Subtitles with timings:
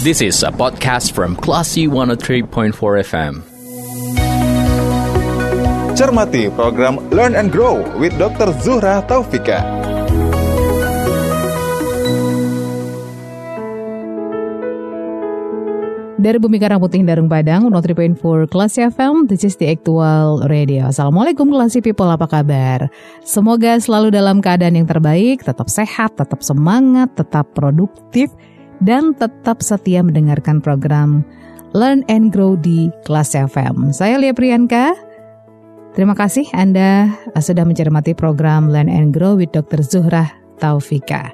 [0.00, 2.72] This is a podcast from Classy 103.4
[3.04, 3.44] FM.
[5.92, 8.48] Cermati program Learn and Grow with Dr.
[8.64, 9.60] Zuhra Taufika.
[16.16, 20.88] Dari Bumi Karang Putih Darung Padang, 103.4 Classy FM, this is the actual radio.
[20.88, 22.88] Assalamualaikum Classy People, apa kabar?
[23.20, 28.32] Semoga selalu dalam keadaan yang terbaik, tetap sehat, tetap semangat, tetap produktif,
[28.84, 31.24] dan tetap setia mendengarkan program
[31.76, 33.94] Learn and Grow di Classy FM.
[33.94, 34.96] Saya Lia Priyanka,
[35.94, 39.84] terima kasih Anda sudah mencermati program Learn and Grow with Dr.
[39.86, 41.30] Zuhrah Taufika.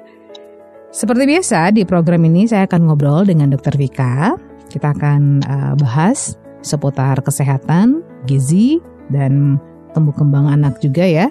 [0.93, 3.75] Seperti biasa, di program ini saya akan ngobrol dengan Dr.
[3.75, 4.37] Vika,
[4.71, 8.79] kita akan uh, bahas seputar kesehatan, gizi,
[9.11, 9.61] dan
[9.91, 11.27] tumbuh kembang anak juga ya.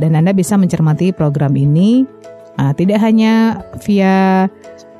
[0.00, 2.06] Dan Anda bisa mencermati program ini
[2.58, 4.48] uh, tidak hanya via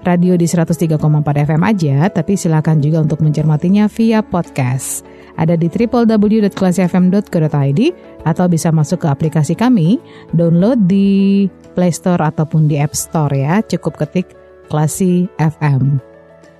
[0.02, 0.98] radio di 103,4
[1.46, 5.04] FM aja, tapi silakan juga untuk mencermatinya via podcast.
[5.38, 7.80] Ada di www.klasifm.co.id
[8.26, 9.96] atau bisa masuk ke aplikasi kami,
[10.36, 13.64] download di Play Store ataupun di App Store ya.
[13.64, 14.36] Cukup ketik
[14.68, 15.96] Klasi FM.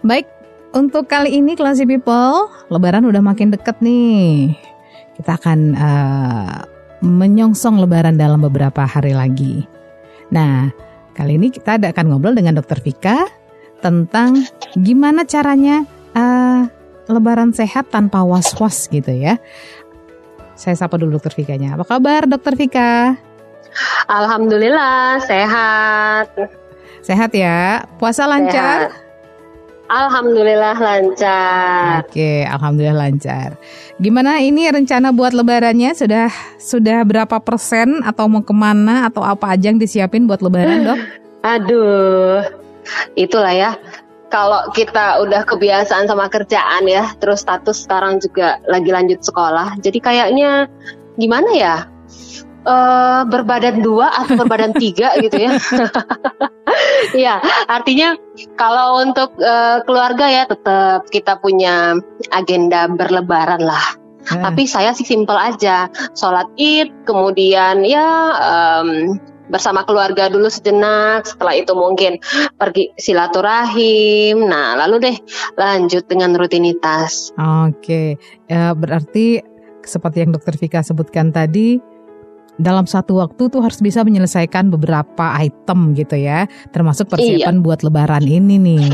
[0.02, 0.26] Baik,
[0.72, 4.56] untuk kali ini Classy People, Lebaran udah makin deket nih.
[5.20, 6.64] Kita akan uh,
[7.04, 9.68] menyongsong Lebaran dalam beberapa hari lagi.
[10.32, 10.72] Nah,
[11.12, 13.28] kali ini kita akan ngobrol dengan Dokter Vika
[13.82, 14.46] tentang
[14.78, 15.84] gimana caranya
[16.16, 16.64] uh,
[17.10, 19.36] Lebaran sehat tanpa was-was gitu ya.
[20.54, 21.74] Saya sapa dulu Dokter Vikanya.
[21.74, 23.18] Apa kabar Dokter Vika?
[24.06, 26.30] Alhamdulillah sehat.
[27.02, 27.82] Sehat ya.
[27.98, 28.94] Puasa lancar?
[28.94, 29.11] Sehat.
[29.92, 32.08] Alhamdulillah lancar.
[32.08, 33.60] Oke, alhamdulillah lancar.
[34.00, 35.92] Gimana ini rencana buat lebarannya?
[35.92, 40.88] Sudah sudah berapa persen atau mau ke mana atau apa aja yang disiapin buat lebaran
[40.88, 40.96] dok?
[41.54, 42.40] Aduh,
[43.20, 43.76] itulah ya.
[44.32, 49.98] Kalau kita udah kebiasaan sama kerjaan ya, terus status sekarang juga lagi lanjut sekolah, jadi
[50.00, 50.72] kayaknya
[51.20, 51.76] gimana ya?
[52.62, 55.58] Uh, berbadan dua atau berbadan tiga gitu ya.
[57.12, 58.16] Iya, artinya
[58.54, 61.98] kalau untuk uh, keluarga ya tetap kita punya
[62.30, 63.98] agenda berlebaran lah.
[64.22, 64.42] Hmm.
[64.46, 68.06] Tapi saya sih simpel aja, sholat id, kemudian ya
[68.38, 69.18] um,
[69.50, 71.26] bersama keluarga dulu sejenak.
[71.26, 72.22] Setelah itu mungkin
[72.54, 74.46] pergi silaturahim.
[74.46, 75.16] Nah, lalu deh
[75.58, 77.34] lanjut dengan rutinitas.
[77.36, 79.42] Oke, ya, berarti
[79.82, 81.82] seperti yang Dokter Vika sebutkan tadi,
[82.60, 87.64] dalam satu waktu tuh harus bisa menyelesaikan beberapa item gitu ya, termasuk persiapan iya.
[87.64, 88.88] buat Lebaran ini nih.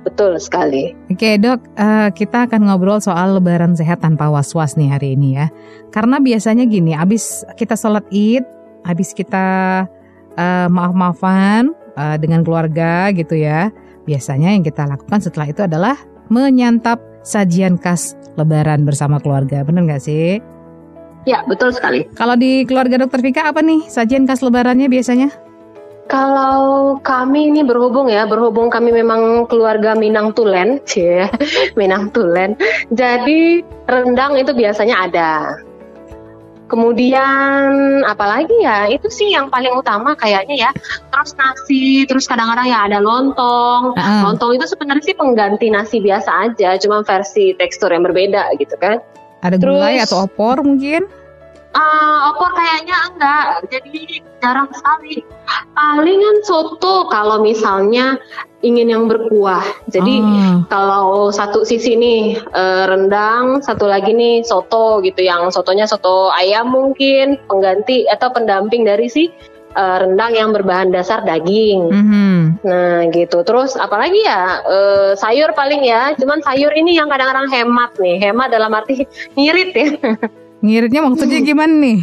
[0.00, 0.96] Betul sekali.
[1.12, 5.52] Oke dok, uh, kita akan ngobrol soal Lebaran sehat tanpa was-was nih hari ini ya.
[5.92, 8.44] Karena biasanya gini, abis kita sholat id,
[8.88, 9.84] abis kita
[10.40, 13.68] uh, maaf-maafan uh, dengan keluarga gitu ya.
[14.08, 15.96] Biasanya yang kita lakukan setelah itu adalah
[16.32, 19.60] menyantap sajian khas Lebaran bersama keluarga.
[19.68, 20.40] Bener nggak sih?
[21.28, 22.08] Ya, betul sekali.
[22.16, 25.28] Kalau di keluarga Dokter Vika apa nih sajian khas lebarannya biasanya?
[26.10, 31.30] Kalau kami ini berhubung ya, berhubung kami memang keluarga Minang Tulen, cie,
[31.78, 32.58] Minang Tulen.
[32.90, 35.32] Jadi rendang itu biasanya ada.
[36.66, 40.70] Kemudian apalagi ya, itu sih yang paling utama kayaknya ya.
[41.10, 43.94] Terus nasi, terus kadang-kadang ya ada lontong.
[43.94, 44.22] Uh-uh.
[44.30, 49.02] Lontong itu sebenarnya sih pengganti nasi biasa aja, cuma versi tekstur yang berbeda gitu kan.
[49.40, 51.08] Ada Terus, gulai atau opor mungkin?
[51.70, 55.22] Uh, opor kayaknya enggak, jadi jarang sekali.
[55.70, 58.18] Palingan soto kalau misalnya
[58.66, 59.62] ingin yang berkuah.
[59.86, 60.66] Jadi oh.
[60.66, 66.74] kalau satu sisi nih uh, rendang, satu lagi nih soto gitu, yang sotonya soto ayam
[66.74, 69.30] mungkin pengganti atau pendamping dari si
[69.76, 71.90] uh, rendang yang berbahan dasar daging.
[71.90, 72.36] Mm-hmm.
[72.64, 73.42] Nah gitu.
[73.42, 76.14] Terus apalagi ya uh, sayur paling ya.
[76.16, 78.16] Cuman sayur ini yang kadang-kadang hemat nih.
[78.18, 79.06] Hemat dalam arti
[79.38, 79.90] ngirit ya.
[80.60, 81.98] Ngiritnya maksudnya gimana nih?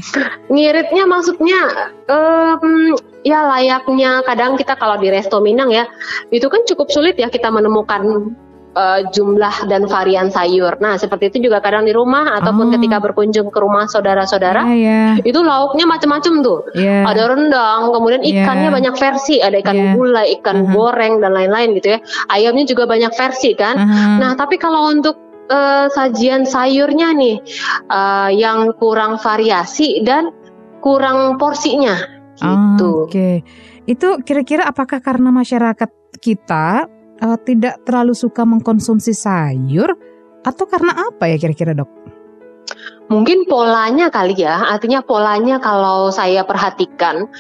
[0.50, 1.62] Ngiritnya maksudnya
[2.10, 5.86] um, ya layaknya kadang kita kalau di resto Minang ya
[6.34, 8.34] itu kan cukup sulit ya kita menemukan
[8.78, 10.78] uh, jumlah dan varian sayur.
[10.78, 12.72] Nah, seperti itu juga kadang di rumah ataupun oh.
[12.78, 15.26] ketika berkunjung ke rumah saudara-saudara, yeah, yeah.
[15.26, 16.60] itu lauknya macam-macam tuh.
[16.78, 17.10] Yeah.
[17.10, 18.46] Ada rendang, kemudian iya.
[18.46, 18.76] ikannya yeah.
[18.78, 19.94] banyak versi, ada ikan yeah.
[19.98, 20.74] gulai, ikan uh -huh.
[20.78, 22.00] goreng dan lain-lain gitu ya.
[22.30, 23.76] Ayamnya juga banyak versi kan.
[23.76, 24.18] Uh -huh.
[24.22, 25.18] Nah, tapi kalau untuk
[25.50, 27.42] uh, sajian sayurnya nih
[27.90, 30.30] uh, yang kurang variasi dan
[30.80, 31.98] kurang porsinya
[32.38, 33.10] gitu.
[33.10, 33.12] Oke.
[33.12, 33.36] Okay.
[33.88, 35.90] Itu kira-kira apakah karena masyarakat
[36.20, 36.92] kita
[37.22, 39.94] uh, tidak terlalu suka mengkonsumsi sayur
[40.46, 41.90] atau karena apa ya kira-kira dok?
[43.08, 47.32] Mungkin polanya kali ya, artinya polanya kalau saya perhatikan,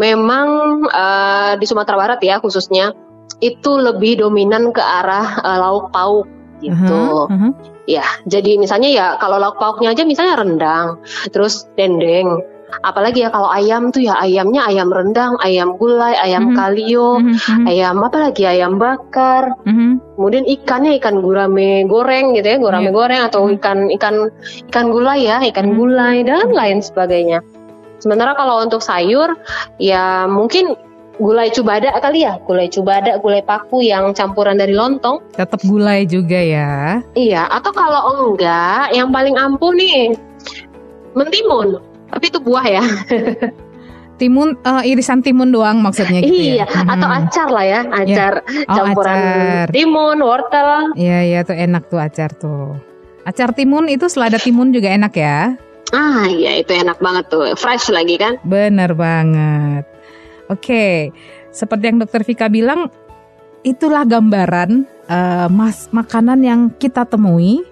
[0.00, 2.96] memang uh, di Sumatera Barat ya khususnya
[3.44, 6.24] itu lebih dominan ke arah uh, lauk pauk
[6.64, 7.28] gitu.
[7.28, 7.52] Uh-huh, uh-huh.
[7.84, 12.40] Ya, jadi misalnya ya kalau lauk pauknya aja misalnya rendang, terus dendeng.
[12.80, 16.56] Apalagi ya kalau ayam tuh ya ayamnya ayam rendang, ayam gulai, ayam Mhm.
[16.56, 19.52] kalio, Mhm, mhm, ayam apa lagi ayam bakar.
[19.66, 20.00] mhm.
[20.16, 24.30] Kemudian ikannya ikan gurame goreng gitu ya, gurame goreng atau ikan ikan
[24.70, 25.76] ikan gulai ya, ikan Hmm.
[25.76, 27.40] gulai dan lain sebagainya.
[28.00, 29.36] Sementara kalau untuk sayur
[29.76, 30.72] ya mungkin
[31.20, 35.20] gulai cubada kali ya, gulai cubada, gulai paku yang campuran dari lontong.
[35.36, 37.04] Tetap gulai juga ya.
[37.12, 40.16] Iya, atau kalau enggak yang paling ampuh nih
[41.12, 41.76] mentimun.
[42.10, 42.84] Tapi itu buah ya.
[44.20, 46.84] Timun eh, irisan timun doang maksudnya gitu iya, ya.
[46.84, 47.18] atau Mhm.
[47.24, 48.32] acar lah ya, acar
[48.68, 49.66] Oh, campuran acar.
[49.72, 50.68] timun, wortel.
[50.92, 52.76] Iya iya tuh enak tuh acar tuh.
[53.24, 55.56] Acar timun itu selada timun juga enak ya.
[55.90, 57.48] Ah, iya itu enak banget tuh.
[57.56, 58.36] Fresh lagi kan?
[58.44, 59.88] Bener banget.
[60.46, 61.16] Oke,
[61.48, 62.92] seperti yang Dokter Vika bilang,
[63.62, 67.64] itulah gambaran eh, mas makanan yang kita temui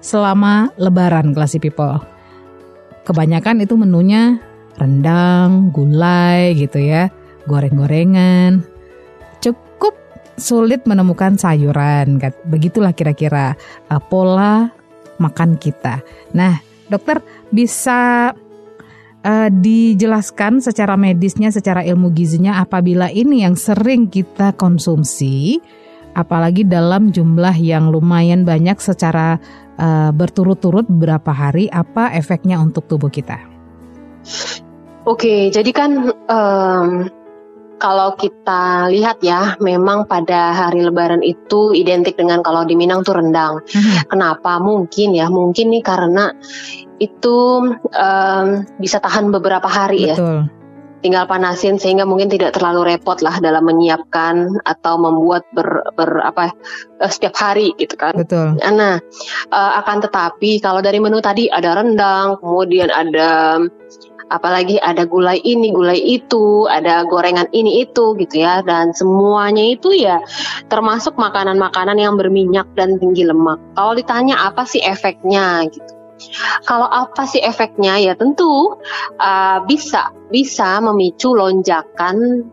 [0.00, 2.00] selama Lebaran, Classy People.
[3.02, 4.38] Kebanyakan itu menunya
[4.78, 7.10] rendang, gulai gitu ya,
[7.50, 8.62] goreng-gorengan.
[9.42, 9.98] Cukup
[10.38, 13.58] sulit menemukan sayuran, begitulah kira-kira
[13.90, 14.70] eh, pola
[15.18, 16.02] makan kita.
[16.34, 17.20] Nah, dokter
[17.50, 18.32] bisa
[19.22, 25.58] eh, dijelaskan secara medisnya, secara ilmu gizinya apabila ini yang sering kita konsumsi,
[26.12, 29.40] apalagi dalam jumlah yang lumayan banyak secara
[29.82, 33.42] eh, berturut-turut beberapa hari, apa efeknya untuk tubuh kita?
[35.02, 37.10] Oke, jadi kan em,
[37.82, 43.18] kalau kita lihat ya, memang pada hari Lebaran itu identik dengan kalau di Minang tuh
[43.18, 43.66] rendang.
[44.06, 44.62] Kenapa?
[44.62, 46.30] Mungkin ya, mungkin nih karena
[47.02, 47.38] itu
[47.90, 50.46] em, bisa tahan beberapa hari ya.
[51.02, 56.54] Tinggal panasin sehingga mungkin tidak terlalu repot lah dalam menyiapkan atau membuat ber, ber- apa
[57.02, 58.14] eh, setiap hari gitu kan.
[58.14, 58.56] Betul.
[58.62, 59.02] Nah,
[59.50, 63.58] eh, akan tetapi kalau dari menu tadi ada rendang, kemudian ada
[64.32, 69.92] apalagi ada gulai ini, gulai itu, ada gorengan ini itu gitu ya dan semuanya itu
[69.92, 70.24] ya
[70.72, 73.60] termasuk makanan-makanan yang berminyak dan tinggi lemak.
[73.76, 76.01] Kalau ditanya apa sih efeknya gitu.
[76.66, 78.78] Kalau apa sih efeknya ya tentu
[79.18, 82.48] uh, bisa bisa memicu lonjakan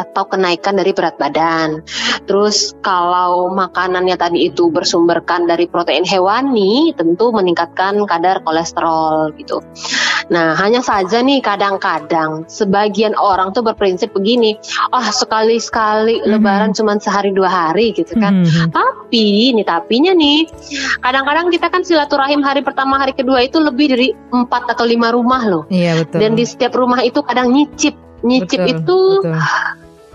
[0.00, 1.82] atau kenaikan dari berat badan.
[2.24, 9.60] Terus kalau makanannya tadi itu bersumberkan dari protein hewani, tentu meningkatkan kadar kolesterol gitu.
[10.30, 14.54] Nah, hanya saja nih kadang-kadang sebagian orang tuh berprinsip begini,
[14.94, 16.26] ah sekali-sekali Mhm.
[16.30, 18.46] lebaran cuma sehari dua hari gitu kan.
[18.46, 18.70] Mhm.
[18.70, 20.46] Tapi, nih tapinya nih,
[21.02, 25.42] kadang-kadang kita kan silaturahim hari pertama, hari kedua itu lebih dari empat atau lima rumah
[25.50, 25.64] loh.
[25.66, 26.18] Iya betul.
[26.22, 27.98] Dan di setiap rumah itu kadang nyicip.
[28.20, 29.34] Nyicip Betul, itu betul.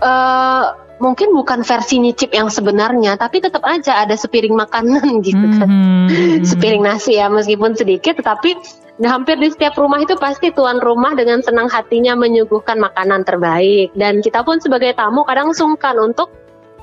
[0.00, 0.64] eh,
[0.96, 5.68] mungkin bukan versi nyicip yang sebenarnya, tapi tetap aja ada sepiring makanan gitu kan.
[5.68, 6.44] Mhm.
[6.44, 8.56] Sepiring nasi ya meskipun sedikit, tetapi
[9.04, 13.92] hampir di setiap rumah itu pasti tuan rumah dengan senang hatinya menyuguhkan makanan terbaik.
[13.92, 16.32] Dan kita pun sebagai tamu kadang sungkan untuk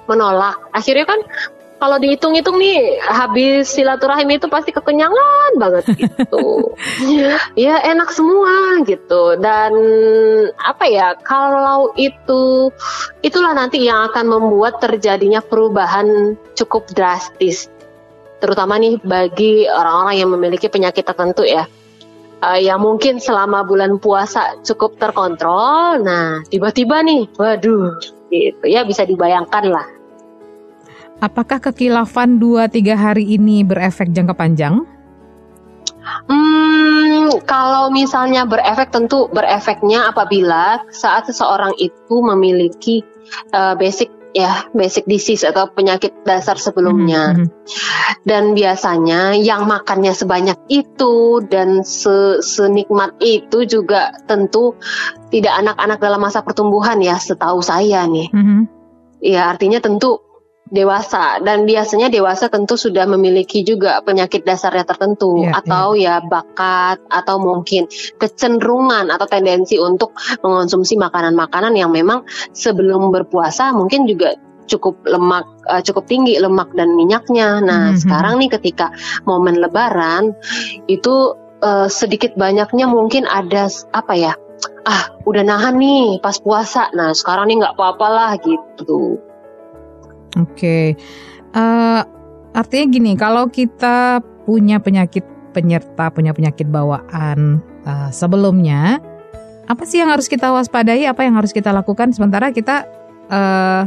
[0.05, 0.59] menolak.
[0.75, 1.19] Akhirnya kan
[1.83, 6.71] kalau dihitung-hitung nih habis silaturahim itu pasti kekenyangan banget gitu.
[7.59, 9.35] ya enak semua gitu.
[9.35, 9.75] Dan
[10.55, 12.71] apa ya kalau itu
[13.19, 17.67] itulah nanti yang akan membuat terjadinya perubahan cukup drastis.
[18.39, 21.67] Terutama nih bagi orang-orang yang memiliki penyakit tertentu ya.
[22.47, 25.99] Eh, yang mungkin selama bulan puasa cukup terkontrol.
[25.99, 27.99] Nah tiba-tiba nih waduh
[28.31, 28.71] gitu.
[28.71, 30.02] Ya bisa dibayangkan lah
[31.19, 34.83] Apakah kekilafan 2-3 hari ini berefek jangka panjang?
[36.27, 43.07] Hmm, kalau misalnya berefek tentu berefeknya apabila saat seseorang itu memiliki
[43.55, 47.47] eh, basic ya basic disease atau penyakit dasar sebelumnya Mhm.
[48.25, 54.73] dan biasanya yang makannya sebanyak itu dan se- senikmat itu juga tentu
[55.29, 58.59] tidak anak-anak dalam masa pertumbuhan ya setahu saya nih Mhm.
[59.21, 60.17] ya artinya tentu
[60.73, 66.97] dewasa dan biasanya dewasa tentu sudah memiliki juga penyakit dasarnya tertentu Iya, atau ya bakat
[67.13, 67.85] atau mungkin
[68.17, 72.25] kecenderungan atau tendensi untuk mengonsumsi makanan-makanan yang memang
[72.57, 74.33] sebelum berpuasa mungkin juga
[74.65, 77.61] cukup lemak eh, cukup tinggi lemak dan minyaknya.
[77.61, 77.99] Nah, Mhm.
[78.01, 78.89] sekarang nih ketika
[79.29, 80.33] momen lebaran
[80.89, 84.33] itu eh, sedikit banyaknya mungkin ada apa ya?
[84.83, 86.91] Ah, udah nahan nih pas puasa.
[86.91, 89.15] Nah, sekarang nih nggak apa-apalah gitu.
[90.33, 90.97] Oke,
[91.53, 92.01] Eh,
[92.53, 95.21] artinya gini, kalau kita punya penyakit
[95.53, 98.97] penyerta, punya penyakit bawaan eh, sebelumnya,
[99.69, 101.05] apa sih yang harus kita waspadai?
[101.05, 102.09] Apa yang harus kita lakukan?
[102.09, 102.89] Sementara kita
[103.29, 103.83] eh,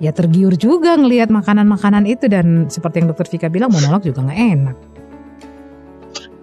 [0.00, 4.24] ya tergiur juga ngelihat makanan-makanan itu dan seperti yang dokter Vika bilang mau nolak juga
[4.24, 4.76] nggak enak.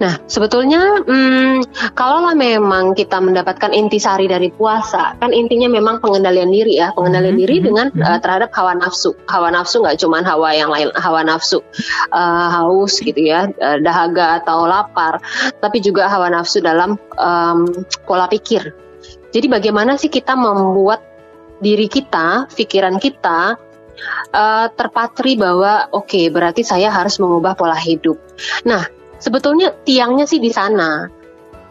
[0.03, 1.63] Nah, sebetulnya hmm,
[1.95, 7.43] kalaulah memang kita mendapatkan intisari dari puasa, kan intinya memang pengendalian diri ya, pengendalian Mhm,
[7.47, 9.15] diri mhm, dengan uh, terhadap hawa nafsu.
[9.31, 11.63] Hawa nafsu nggak cuma hawa yang lain, hawa nafsu
[12.11, 15.23] uh, haus gitu ya, uh, dahaga atau lapar,
[15.63, 17.63] tapi juga hawa nafsu dalam um,
[18.03, 18.75] pola pikir.
[19.31, 20.99] Jadi bagaimana sih kita membuat
[21.63, 23.55] diri kita, pikiran kita
[24.35, 28.19] uh, terpatri bahwa oke berarti saya harus mengubah pola hidup.
[28.67, 28.83] Nah,
[29.23, 31.07] sebetulnya tiangnya sih di sana.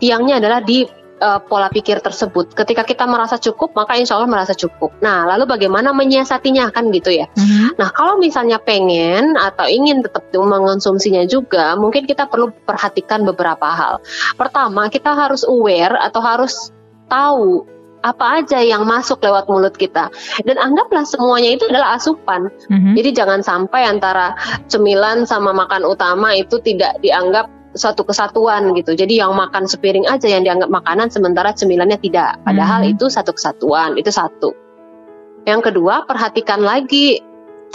[0.00, 0.88] Tiangnya adalah di
[1.22, 2.56] uh, pola pikir tersebut.
[2.56, 4.90] Ketika kita merasa cukup, maka insya Allah merasa cukup.
[4.98, 7.30] Nah, lalu bagaimana menyiasatinya kan gitu ya.
[7.38, 7.78] Mhm.
[7.78, 14.02] Nah, kalau misalnya pengen atau ingin tetap mengonsumsinya juga, mungkin kita perlu perhatikan beberapa hal.
[14.34, 16.74] Pertama, kita harus aware atau harus
[17.06, 17.68] tahu
[18.02, 20.10] apa aja yang masuk lewat mulut kita.
[20.42, 22.50] Dan anggaplah semuanya itu adalah asupan.
[22.68, 22.98] Mhm.
[22.98, 24.34] Jadi jangan sampai antara
[24.66, 28.92] cemilan sama makan utama itu tidak dianggap suatu kesatuan gitu.
[28.92, 32.42] Jadi yang makan sepiring aja yang dianggap makanan sementara cemilannya tidak.
[32.44, 32.92] Padahal Mhm.
[32.98, 34.52] itu satu kesatuan, itu satu.
[35.48, 37.18] Yang kedua, perhatikan lagi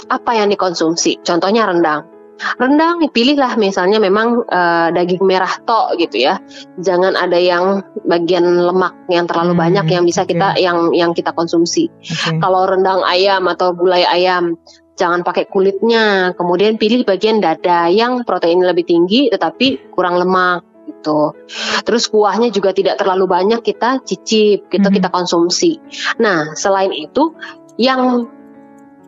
[0.08, 1.26] apa yang dikonsumsi.
[1.26, 2.17] Contohnya rendang.
[2.62, 6.38] Rendang pilihlah misalnya memang eh, daging merah tok gitu ya.
[6.82, 10.32] Jangan ada yang bagian lemak yang terlalu Hmm, banyak yang bisa oke.
[10.34, 11.90] kita yang yang kita konsumsi.
[11.90, 12.38] Oke.
[12.38, 14.54] Kalau rendang ayam atau gulai ayam,
[14.96, 16.38] jangan pakai kulitnya.
[16.38, 21.36] Kemudian pilih bagian dada yang proteinnya lebih tinggi tetapi kurang lemak gitu.
[21.84, 24.96] Terus kuahnya juga tidak terlalu banyak kita cicip, gitu Mhm.
[25.02, 25.78] kita konsumsi.
[26.24, 27.36] Nah, selain itu
[27.78, 28.26] yang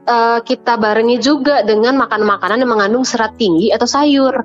[0.06, 4.36] eh, kita barengi juga dengan makan makanan yang mengandung serat tinggi atau sayur.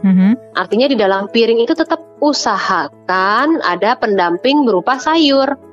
[0.00, 0.56] Mhm.
[0.56, 5.68] Artinya di dalam piring itu tetap usahakan ada pendamping berupa sayur.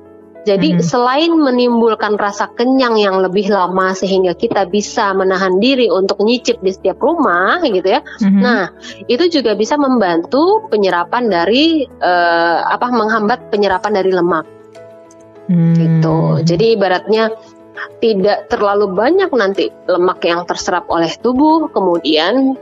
[0.48, 0.80] Jadi Mhm.
[0.80, 6.72] selain menimbulkan rasa kenyang yang lebih lama sehingga kita bisa menahan diri untuk nyicip di
[6.72, 8.00] setiap rumah gitu ya.
[8.00, 8.40] Mhm.
[8.40, 8.72] Nah,
[9.12, 14.46] itu juga bisa membantu penyerapan dari eh, apa menghambat penyerapan dari lemak
[15.48, 15.74] Hmm.
[15.76, 16.44] gitu.
[16.44, 17.32] Jadi ibaratnya
[17.98, 22.58] tidak terlalu banyak nanti lemak yang terserap oleh tubuh, kemudian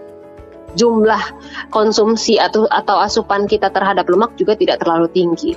[0.76, 1.22] jumlah
[1.72, 5.52] konsumsi atau atau asupan kita terhadap lemak juga tidak terlalu tinggi.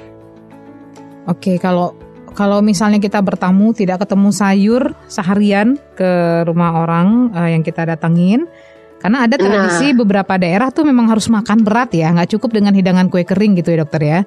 [1.28, 1.94] Oke, kalau
[2.34, 8.48] kalau misalnya kita bertamu tidak ketemu sayur seharian ke rumah orang eh, yang kita datangin,
[9.04, 13.12] karena ada tradisi beberapa daerah tuh memang harus makan berat ya, nggak cukup dengan hidangan
[13.12, 14.20] kue kering gitu ya dokter ya.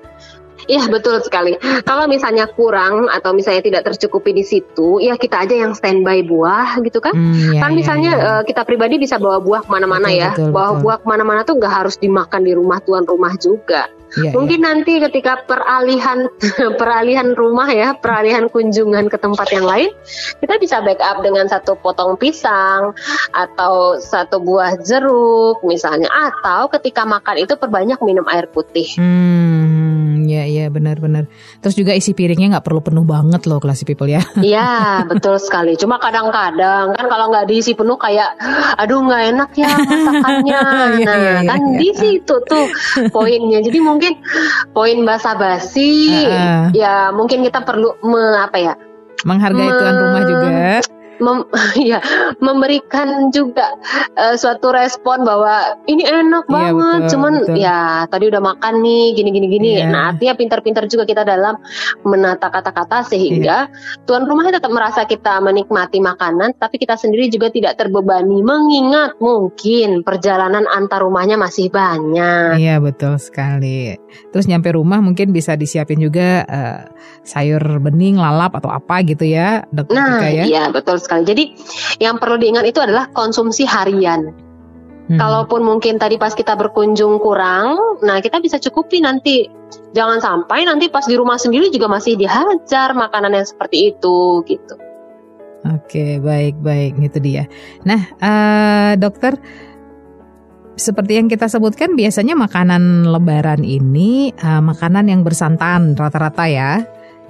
[0.70, 1.58] Iya betul sekali.
[1.82, 6.78] Kalau misalnya kurang atau misalnya tidak tercukupi di situ, ya kita aja yang standby buah
[6.82, 7.14] gitu kan.
[7.14, 8.28] Hmm, ya, kan ya, misalnya ya.
[8.38, 10.30] eh, kita pribadi bisa bawa buah ke mana-mana Betul, ya.
[10.34, 10.82] betul, bawa betul.
[10.82, 13.90] buah ke mana-mana tuh nggak harus dimakan di rumah tuan rumah juga.
[14.12, 14.30] Iya, iya.
[14.36, 16.28] Mungkin nanti ketika peralihan
[16.80, 19.88] peralihan rumah ya, peralihan kunjungan ke tempat yang lain,
[20.36, 22.92] kita bisa backup dengan satu potong pisang
[23.32, 28.84] atau satu buah jeruk misalnya, atau ketika makan itu perbanyak minum air putih.
[29.00, 29.81] Hmm,
[30.24, 31.26] ya ya benar-benar.
[31.58, 34.20] Terus juga isi piringnya nggak perlu penuh banget loh classy people ya.
[34.42, 35.74] Iya, betul sekali.
[35.74, 38.34] Cuma kadang-kadang kan kalau nggak diisi penuh kayak,
[38.76, 40.50] aduh nggak enak ya masakannya.
[40.92, 41.78] Iya, Nah, iya, iya, kan iya.
[41.78, 42.66] di situ tuh
[43.08, 43.60] poinnya.
[43.60, 44.18] Jadi mungkin
[44.70, 46.74] poin basa-basi, Heeh.
[46.74, 48.74] ya mungkin kita perlu me, apa ya,
[49.22, 50.48] Menghargai Me- tuan rumah juga.
[51.22, 51.46] Mem,
[51.90, 52.02] ya
[52.38, 53.78] memberikan juga
[54.12, 57.56] eh, suatu respon bahwa ini enak Iya, banget, betul, cuman betul.
[57.56, 59.70] ya tadi udah makan nih gini gini gini.
[59.78, 59.86] Iya.
[59.88, 61.54] Nah artinya pintar-pintar juga kita dalam
[62.02, 64.02] menata kata-kata sehingga Iya.
[64.02, 70.02] tuan rumahnya tetap merasa kita menikmati makanan, tapi kita sendiri juga tidak terbebani mengingat mungkin
[70.02, 72.58] perjalanan antar rumahnya masih banyak.
[72.58, 73.94] Iya betul sekali.
[74.32, 76.80] Terus nyampe rumah mungkin bisa disiapin juga eh,
[77.22, 80.42] sayur bening, lalap atau apa gitu ya, dokter Nah, ya.
[80.42, 81.11] iya betul sekali.
[81.20, 81.52] Jadi
[82.00, 84.32] yang perlu diingat itu adalah konsumsi harian.
[85.12, 85.18] Hmm.
[85.20, 89.44] Kalaupun mungkin tadi pas kita berkunjung kurang, nah kita bisa cukupi nanti.
[89.92, 94.74] Jangan sampai nanti pas di rumah sendiri juga masih dihajar makanan yang seperti itu gitu.
[95.62, 97.44] Oke, baik baik itu dia.
[97.86, 99.38] Nah, eh, dokter,
[100.74, 106.82] seperti yang kita sebutkan biasanya makanan Lebaran ini eh, makanan yang bersantan rata-rata ya.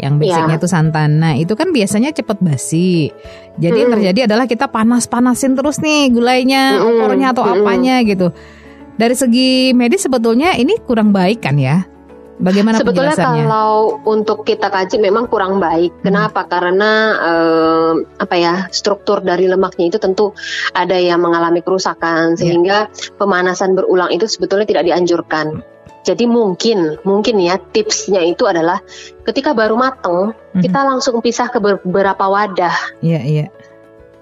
[0.02, 0.62] Yang basicnya Ya.
[0.66, 1.10] tuh santan.
[1.22, 3.14] Nah itu kan biasanya cepet basi.
[3.54, 3.96] Jadi yang Mm.
[4.02, 7.62] terjadi adalah kita panas-panasin terus nih gulainya, Mm-mm, opornya atau mm-mm.
[7.62, 8.34] apanya gitu.
[8.98, 11.86] Dari segi medis sebetulnya ini kurang baik kan ya?
[12.42, 15.94] Bagaimana Sebetulnya kalau untuk kita kaji memang kurang baik.
[16.02, 16.10] Hmm.
[16.10, 16.50] Kenapa?
[16.50, 20.34] Karena eh, apa ya struktur dari lemaknya itu tentu
[20.74, 25.62] ada yang mengalami kerusakan sehingga pemanasan berulang itu sebetulnya tidak dianjurkan.
[26.02, 28.82] Jadi mungkin mungkin ya tipsnya itu adalah
[29.22, 30.62] ketika baru mateng Mhm.
[30.62, 32.74] kita langsung pisah ke beberapa wadah.
[32.98, 33.46] Iya iya.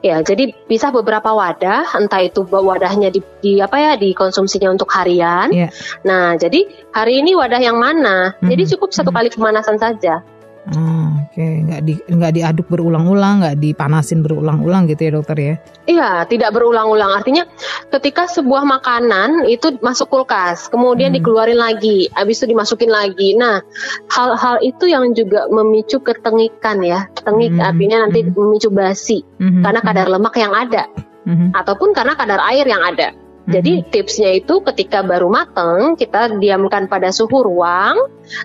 [0.01, 5.53] Ya, jadi bisa beberapa wadah, entah itu wadahnya di, di apa ya dikonsumsinya untuk harian.
[5.53, 5.69] Iya.
[6.09, 8.33] Nah, jadi hari ini wadah yang mana?
[8.41, 9.17] Jadi Mhm, cukup satu mhm.
[9.21, 10.25] kali pemanasan saja.
[10.69, 15.55] Ah, Oke, nggak di nggak diaduk berulang-ulang, nggak dipanasin berulang-ulang gitu ya dokter ya?
[15.89, 17.17] Iya, tidak berulang-ulang.
[17.17, 17.49] Artinya
[17.89, 21.25] ketika sebuah makanan itu masuk kulkas, kemudian Hmm.
[21.25, 23.33] dikeluarin lagi, habis itu dimasukin lagi.
[23.41, 23.65] Nah,
[24.13, 27.09] hal-hal itu yang juga memicu ketengikan ya.
[27.25, 28.37] Tengik Hmm, artinya nanti hmm.
[28.37, 30.85] memicu basi Mhm, karena kadar lemak yang ada
[31.25, 33.17] mhm, ataupun karena kadar air yang ada.
[33.51, 37.99] Jadi tipsnya itu ketika baru mateng kita diamkan pada suhu ruang,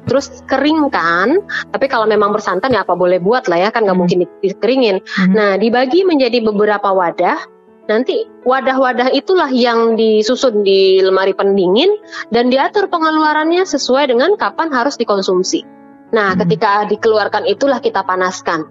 [0.09, 1.45] terus keringkan.
[1.69, 4.01] Tapi kalau memang bersantan ya apa boleh buat lah ya kan nggak Hmm.
[4.01, 4.97] mungkin di- dikeringin.
[5.05, 5.33] Mhm.
[5.37, 7.37] Nah dibagi menjadi beberapa wadah.
[7.85, 11.93] Nanti wadah-wadah itulah yang disusun di lemari pendingin
[12.33, 15.61] dan diatur pengeluarannya sesuai dengan kapan harus dikonsumsi.
[16.09, 16.41] Nah Hmm.
[16.41, 18.65] ketika dikeluarkan itulah kita panaskan.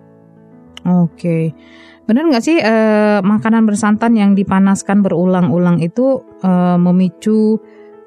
[0.84, 1.54] Oke,
[2.04, 7.56] benar nggak sih eh, makanan bersantan yang dipanaskan berulang-ulang itu eh, memicu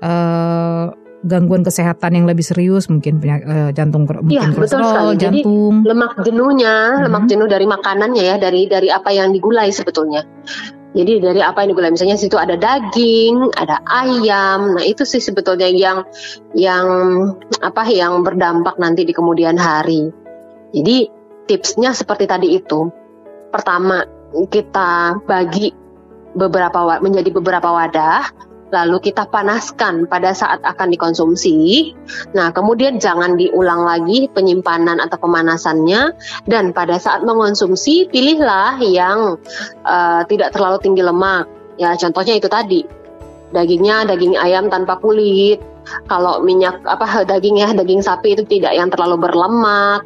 [0.01, 0.85] eh,
[1.27, 5.17] gangguan kesehatan yang lebih serius, mungkin eh, jantung, mungkin betul kolesterol, sekali.
[5.17, 5.75] Jadi, jantung.
[5.83, 7.01] lemak jenuhnya, Mhm.
[7.09, 10.21] lemak jenuh dari makanannya ya, dari dari apa yang digulai sebetulnya.
[10.95, 14.77] Jadi dari apa yang digulai, misalnya situ ada daging, ada ayam.
[14.77, 16.05] Nah itu sih sebetulnya yang
[16.57, 16.87] yang
[17.61, 20.09] apa yang berdampak nanti di kemudian hari.
[20.73, 20.97] Jadi
[21.45, 22.89] tipsnya seperti tadi itu.
[23.57, 24.05] Pertama
[24.53, 25.73] kita bagi
[26.37, 28.29] beberapa menjadi beberapa wadah,
[28.69, 31.91] lalu kita panaskan pada saat akan dikonsumsi.
[32.35, 36.13] Nah, kemudian jangan diulang lagi penyimpanan atau pemanasannya
[36.45, 39.39] dan pada saat mengonsumsi pilihlah yang
[39.87, 41.47] eh, tidak terlalu tinggi lemak.
[41.77, 42.81] Ya, contohnya itu tadi.
[43.51, 45.63] Dagingnya daging ayam tanpa kulit.
[46.11, 50.03] Kalau minyak apa daging ya daging sapi itu tidak yang terlalu berlemak.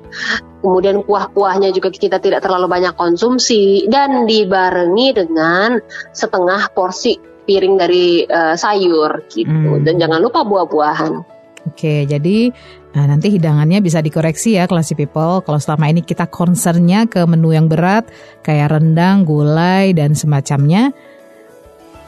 [0.61, 5.81] Kemudian kuah-kuahnya juga kita tidak terlalu banyak konsumsi dan dibarengi dengan
[6.13, 7.17] setengah porsi
[7.49, 9.49] piring dari eh, sayur gitu.
[9.49, 9.81] Hmm.
[9.81, 11.41] Dan jangan lupa buah-buahan.
[11.61, 12.49] Oke, jadi
[12.97, 15.45] nah, nanti hidangannya bisa dikoreksi ya classy people.
[15.45, 18.09] Kalau selama ini kita concernnya ke menu yang berat
[18.41, 20.89] kayak rendang, gulai dan semacamnya.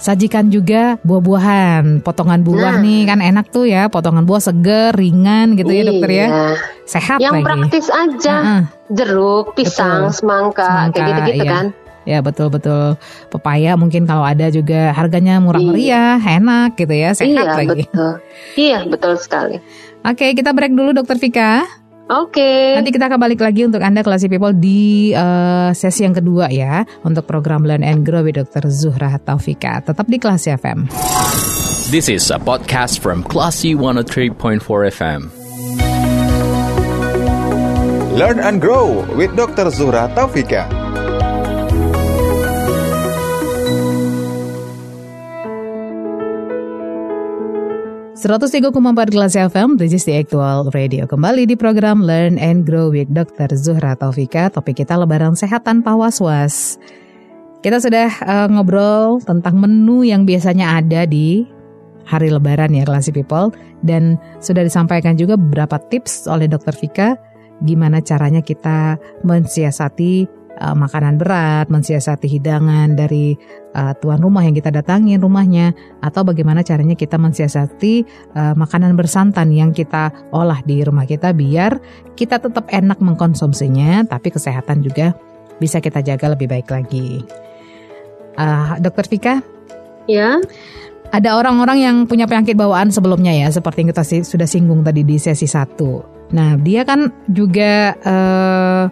[0.04, 2.84] Sajikan juga buah-buahan, potongan buah Nah.
[2.84, 6.44] nih kan enak tuh ya, potongan buah seger, ringan gitu ya dokter ya, Iya.
[6.84, 7.46] sehat Yang lagi.
[7.48, 8.36] praktis aja.
[8.36, 8.64] Heeh.
[8.92, 10.18] jeruk, pisang, Betul.
[10.20, 11.54] semangka, Semangka, kayak gitu-gitu iya.
[11.56, 11.66] kan.
[12.04, 13.00] Ya betul-betul
[13.32, 17.88] pepaya mungkin kalau ada juga harganya murah meriah, enak gitu ya, sehat iya, lagi.
[17.88, 18.12] betul.
[18.60, 19.64] Iya, betul sekali.
[20.04, 21.64] Oke, kita break dulu dokter Vika.
[22.12, 22.76] Oke.
[22.76, 26.84] Nanti kita akan balik lagi untuk Anda Classy People di eh, sesi yang kedua ya
[27.08, 28.68] untuk program Learn and Grow with Dr.
[28.68, 29.80] Zuhra Taufika.
[29.80, 30.92] Tetap di Classy FM.
[31.94, 34.60] This is a podcast from Classy 103.4
[34.92, 35.22] FM.
[38.14, 39.74] Learn and grow with Dr.
[39.74, 40.70] Zuhra Taufika.
[48.24, 51.04] Empat Kelas FM, this is the actual radio.
[51.04, 53.52] Kembali di program Learn and Grow with Dr.
[53.60, 54.48] Zuhra Taufika.
[54.48, 56.80] Topik kita lebaran sehat tanpa was-was.
[57.60, 61.44] Kita sudah eh, ngobrol tentang menu yang biasanya ada di
[62.08, 63.52] hari lebaran ya Classy People.
[63.84, 66.80] Dan sudah disampaikan juga beberapa tips oleh Dr.
[66.80, 67.20] Vika
[67.68, 73.36] gimana caranya kita mensiasati eh, makanan berat, mensiasati hidangan dari
[73.76, 77.94] eh, tuan rumah yang kita datangin rumahnya atau bagaimana caranya kita mensiasati
[78.32, 81.84] eh, makanan bersantan yang kita olah di rumah kita biar
[82.16, 85.12] kita tetap enak mengkonsumsinya tapi kesehatan juga
[85.60, 87.22] bisa kita jaga lebih baik lagi.
[88.34, 89.36] Ah, Dokter Vika,
[90.10, 90.42] Ya.
[91.14, 95.22] ada orang-orang yang punya penyakit bawaan sebelumnya ya, seperti yang kita sudah singgung tadi di
[95.22, 96.34] sesi 1.
[96.34, 98.84] Nah, dia kan juga eh,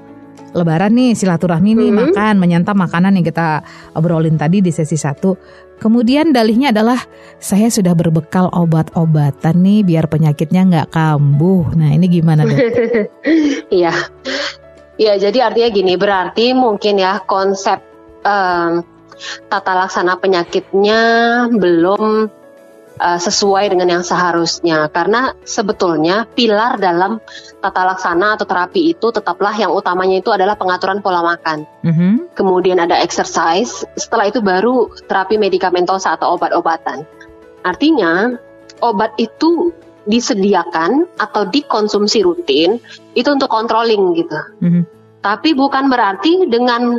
[0.52, 2.00] lebaran nih, silaturahmi nih, Hmm.
[2.12, 3.64] makan, menyantap makanan yang kita
[3.96, 5.36] obrolin tadi di sesi 1.
[5.82, 7.02] Kemudian dalihnya adalah
[7.42, 11.74] saya sudah berbekal obat-obatan nih biar penyakitnya nggak kambuh.
[11.74, 12.58] Nah, ini gimana dok?
[13.82, 13.90] Iya.
[15.02, 17.82] Ya, jadi artinya gini, berarti mungkin ya konsep
[18.22, 18.86] em,
[19.50, 21.02] tata laksana penyakitnya
[21.50, 22.30] belum
[23.02, 24.88] eh, sesuai dengan yang seharusnya.
[24.94, 27.18] Karena sebetulnya pilar dalam
[27.58, 31.66] tata laksana atau terapi itu tetaplah yang utamanya itu adalah pengaturan pola makan.
[31.82, 32.38] Mhm.
[32.38, 37.04] kemudian ada exercise, setelah itu baru terapi medikamentosa atau obat-obatan.
[37.66, 38.38] Artinya,
[38.82, 39.74] obat itu
[40.10, 42.82] disediakan atau dikonsumsi rutin
[43.14, 44.40] itu untuk controlling gitu.
[44.62, 44.84] Mhm.
[45.22, 46.98] Tapi bukan berarti dengan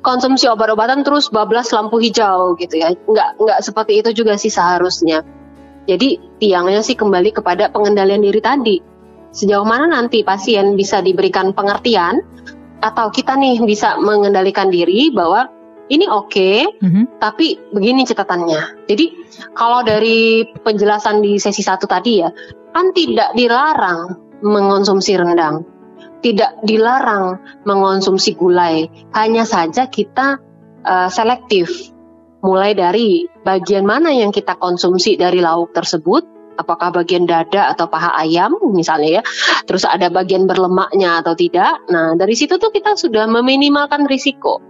[0.00, 2.92] konsumsi obat-obatan terus bablas lampu hijau gitu ya.
[2.92, 5.24] Nggak nggak seperti itu juga sih seharusnya.
[5.88, 8.76] Jadi tiangnya sih kembali kepada pengendalian diri tadi.
[9.30, 12.18] Sejauh mana nanti pasien bisa diberikan pengertian
[12.80, 15.46] atau kita nih bisa mengendalikan diri bahwa
[15.90, 17.18] ini oke, Mhm.
[17.18, 18.86] tapi begini catatannya.
[18.86, 19.06] Jadi
[19.58, 22.30] kalau dari penjelasan di sesi satu tadi ya,
[22.70, 25.66] kan tidak dilarang mengonsumsi rendang,
[26.20, 30.40] tidak dilarang mengonsumsi gulai, hanya saja kita
[30.84, 31.92] eh, selektif.
[32.40, 36.24] Mulai dari bagian mana yang kita konsumsi dari lauk tersebut,
[36.56, 39.22] apakah bagian dada atau paha ayam misalnya ya,
[39.68, 41.84] terus ada bagian berlemaknya atau tidak.
[41.92, 44.60] Nah dari situ tuh kita sudah meminimalkan risiko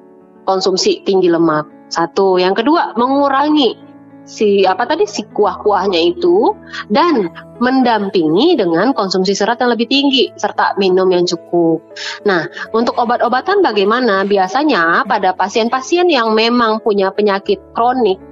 [0.46, 1.90] konsumsi tinggi lemak.
[1.90, 3.89] Satu, yang kedua mengurangi
[4.30, 6.54] si apa tadi si kuah-kuahnya itu
[6.86, 11.82] dan mendampingi dengan konsumsi serat yang lebih tinggi serta minum yang cukup.
[12.22, 14.22] Nah, untuk obat-obatan bagaimana?
[14.22, 18.22] Biasanya pada pasien-pasien yang memang punya penyakit kronik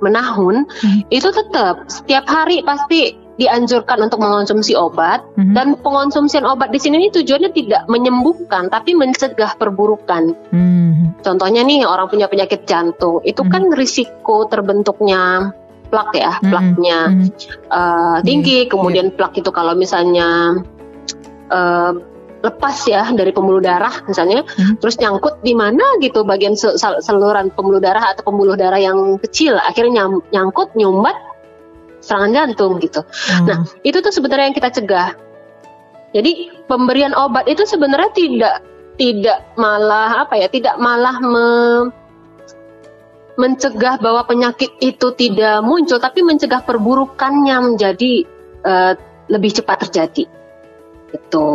[0.00, 1.00] menahun Hmm.
[1.12, 5.54] itu tetap setiap hari pasti dianjurkan untuk mengonsumsi obat Mhm.
[5.58, 10.54] dan pengonsumsian obat di sini ini tujuannya tidak menyembuhkan tapi mencegah perburukan.
[10.54, 11.24] Mhm.
[11.24, 13.50] Contohnya nih orang punya penyakit jantung, itu Mhm.
[13.50, 15.50] kan risiko terbentuknya
[15.90, 16.50] plak ya, Mhm.
[16.50, 17.28] plaknya Mhm.
[17.70, 18.58] eh, tinggi.
[18.70, 20.58] Kemudian plak itu kalau misalnya
[21.44, 21.92] eh,
[22.44, 24.76] lepas ya dari pembuluh darah misalnya, Mhm.
[24.80, 29.16] terus nyangkut di mana gitu bagian se- sal- saluran pembuluh darah atau pembuluh darah yang
[29.20, 31.16] kecil, akhirnya nyam- nyangkut nyumbat
[32.04, 33.00] serangan jantung gitu.
[33.02, 33.48] Oh.
[33.48, 35.16] Nah, itu tuh sebenarnya yang kita cegah.
[36.14, 38.54] Jadi pemberian obat itu sebenarnya tidak
[38.94, 41.90] tidak malah apa ya, tidak malah me-
[43.34, 48.12] mencegah bahwa penyakit itu tidak muncul, tapi mencegah perburukannya menjadi
[48.62, 48.92] eh,
[49.26, 50.24] lebih cepat terjadi.
[51.10, 51.48] Gitu.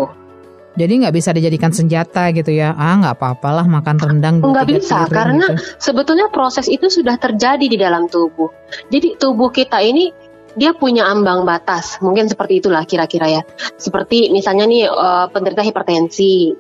[0.80, 2.72] Jadi nggak bisa dijadikan senjata gitu ya?
[2.72, 4.36] Ah nggak apa-apalah makan rendang.
[4.40, 5.76] Nggak bisa, piring karena gitu.
[5.76, 8.48] sebetulnya proses itu sudah terjadi di dalam tubuh.
[8.88, 13.42] Jadi tubuh kita ini dia punya ambang batas, mungkin seperti itulah kira-kira ya.
[13.78, 16.54] Seperti misalnya nih eh, penderita hipertensi.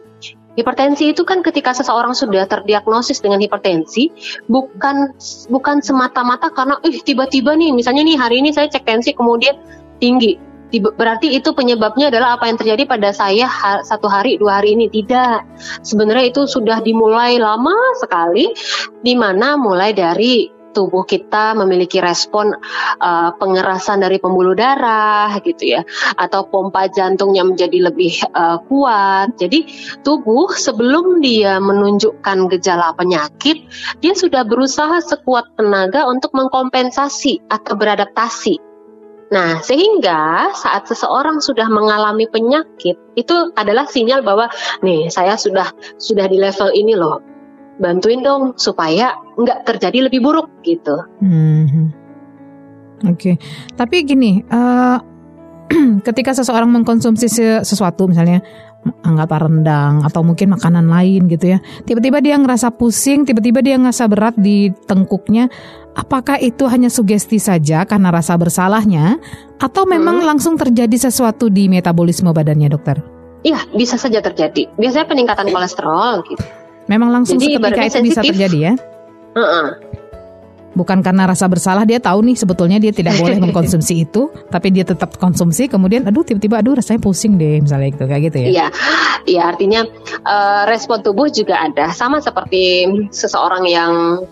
[0.59, 4.11] Hipertensi itu kan ketika seseorang sudah terdiagnosis dengan hipertensi,
[4.51, 5.15] bukan
[5.47, 9.55] bukan semata-mata karena ih tiba-tiba nih misalnya nih hari ini saya cek tensi kemudian
[10.03, 10.35] tinggi.
[10.69, 13.49] Berarti itu penyebabnya adalah apa yang terjadi pada saya
[13.81, 15.47] satu hari dua hari ini tidak.
[15.81, 18.53] Sebenarnya itu sudah dimulai lama sekali,
[19.01, 22.53] di mana mulai dari tubuh kita memiliki respon
[23.01, 25.81] uh, pengerasan dari pembuluh darah gitu ya
[26.17, 29.35] atau pompa jantungnya menjadi lebih uh, kuat.
[29.37, 29.65] Jadi
[30.01, 33.65] tubuh sebelum dia menunjukkan gejala penyakit,
[33.99, 38.69] dia sudah berusaha sekuat tenaga untuk mengkompensasi atau beradaptasi.
[39.29, 44.49] Nah, sehingga saat seseorang sudah mengalami penyakit, itu adalah sinyal bahwa
[44.81, 45.69] nih saya sudah
[46.01, 47.21] sudah di level ini loh.
[47.79, 50.99] Bantuin dong supaya nggak terjadi lebih buruk gitu.
[51.23, 51.95] Mhm.
[53.07, 53.39] Oke,
[53.79, 54.97] tapi gini, eh,
[56.07, 58.43] ketika seseorang mengkonsumsi se- sesuatu misalnya
[59.03, 64.03] anggaplah rendang atau mungkin makanan lain gitu ya, tiba-tiba dia ngerasa pusing, tiba-tiba dia ngerasa
[64.11, 65.47] berat di tengkuknya,
[65.95, 69.19] apakah itu hanya sugesti saja karena rasa bersalahnya,
[69.59, 72.99] atau memang langsung terjadi sesuatu di metabolisme badannya, dokter?
[73.43, 74.67] Iya, bisa saja terjadi.
[74.75, 76.43] Biasanya peningkatan kolesterol gitu.
[76.89, 78.33] Memang langsung Jadi seketika itu bisa sensitif.
[78.33, 78.73] terjadi ya?
[79.37, 79.67] Heeh.
[80.73, 84.81] Bukan karena rasa bersalah dia tahu nih sebetulnya dia tidak boleh mengkonsumsi itu, tapi dia
[84.81, 85.69] tetap konsumsi.
[85.69, 88.47] Kemudian, aduh tiba-tiba aduh rasanya pusing deh misalnya gitu kayak gitu ya.
[88.49, 88.67] Iya,
[89.29, 89.81] iya artinya
[90.25, 91.93] eh, respon tubuh juga ada.
[91.93, 94.25] Sama seperti seseorang yang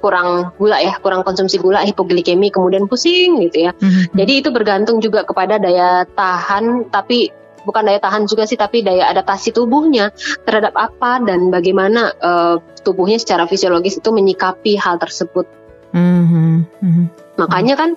[0.00, 3.72] kurang gula ya, kurang konsumsi gula, hipoglikemi, kemudian pusing gitu ya.
[3.76, 4.16] Mhm.
[4.16, 7.28] Jadi itu bergantung juga kepada daya tahan, tapi
[7.64, 10.12] bukan daya tahan juga sih, tapi daya adaptasi tubuhnya
[10.44, 15.46] terhadap apa dan bagaimana eh, tubuhnya secara fisiologis itu menyikapi hal tersebut.
[15.92, 16.66] Mhm.
[16.80, 17.04] Mhm.
[17.40, 17.90] Makanya kan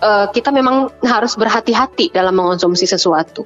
[0.00, 3.44] eh, kita memang harus berhati-hati dalam mengonsumsi sesuatu.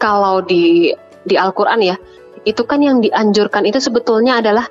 [0.00, 0.92] Kalau di
[1.24, 1.96] di Al-Qur'an ya,
[2.44, 4.68] itu kan yang dianjurkan itu sebetulnya adalah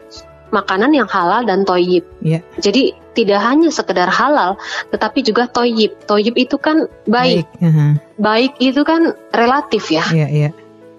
[0.54, 2.06] makanan yang halal dan toyib.
[2.22, 2.46] Iya.
[2.62, 4.62] Jadi tidak hanya sekedar halal,
[4.94, 6.06] tetapi juga toyib.
[6.06, 7.50] Toyib itu kan baik.
[7.58, 8.22] Mhm.
[8.22, 10.06] Baik itu kan relatif ya.
[10.14, 10.50] Iya iya.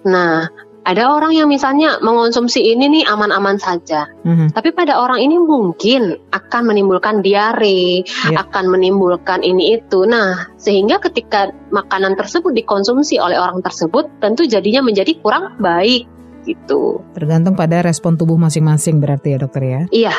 [0.04, 0.50] Nah,
[0.84, 4.04] ada orang yang misalnya mengonsumsi ini nih aman-aman saja.
[4.22, 4.52] Mhm.
[4.52, 8.44] Tapi pada orang ini mungkin akan menimbulkan diare, Ya.
[8.44, 10.04] akan menimbulkan ini itu.
[10.04, 16.13] Nah, sehingga ketika makanan tersebut dikonsumsi oleh orang tersebut, tentu jadinya menjadi kurang baik
[16.44, 17.00] gitu.
[17.16, 19.80] Tergantung pada respon tubuh masing-masing berarti ya dokter ya.
[19.90, 20.14] Iya.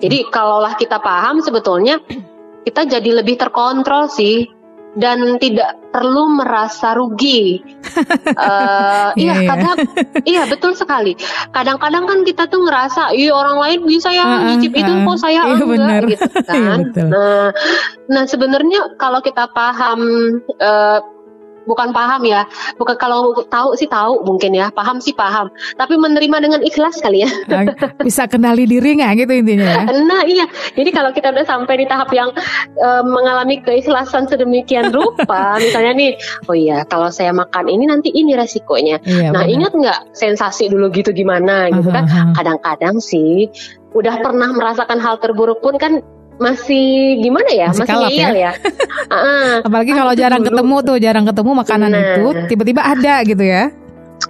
[0.00, 2.02] Jadi kalaulah kita paham sebetulnya
[2.64, 4.48] kita jadi lebih terkontrol sih
[4.94, 7.60] dan tidak perlu merasa rugi.
[8.34, 9.48] Eh, Iya, iya, iya.
[9.48, 9.76] kadang
[10.26, 11.14] iya betul sekali.
[11.54, 15.06] Kadang-kadang kan kita tuh ngerasa, iya orang lain bisa ya ah, nyicip itu ah.
[15.06, 16.02] kok saya Iya, enggak benar.
[16.10, 16.78] gitu Iya, kan.
[16.82, 17.06] betul.
[17.14, 17.48] nah,
[18.10, 20.00] nah sebenarnya kalau kita paham
[20.58, 20.98] eh,
[21.64, 22.44] bukan paham ya.
[22.76, 25.50] Bukan kalau tahu sih tahu mungkin ya, paham sih paham.
[25.76, 27.30] Tapi menerima dengan ikhlas kali ya.
[27.54, 27.70] Nah,
[28.02, 29.82] Bisa kendali diri nggak gitu intinya ya?
[29.94, 32.34] Nah iya, jadi kalau kita udah sampai di tahap yang
[32.74, 36.10] eh, mengalami keikhlasan sedemikian rupa, misalnya nih,
[36.50, 38.98] oh iya kalau saya makan ini nanti ini resikonya.
[39.06, 39.54] Iya, nah benar.
[39.54, 42.10] ingat nggak sensasi dulu gitu gimana gitu kan?
[42.10, 42.32] Aha, aha.
[42.42, 43.46] Kadang-kadang sih
[43.94, 46.02] udah pernah merasakan hal terburuk pun kan
[46.36, 47.68] masih gimana ya?
[47.70, 48.52] Masih kalap ngeyel ya.
[49.14, 50.48] Ah, Apalagi kalau itu jarang dulu.
[50.50, 52.00] ketemu tuh, jarang ketemu makanan Nah.
[52.00, 53.70] itu tiba-tiba ada gitu ya.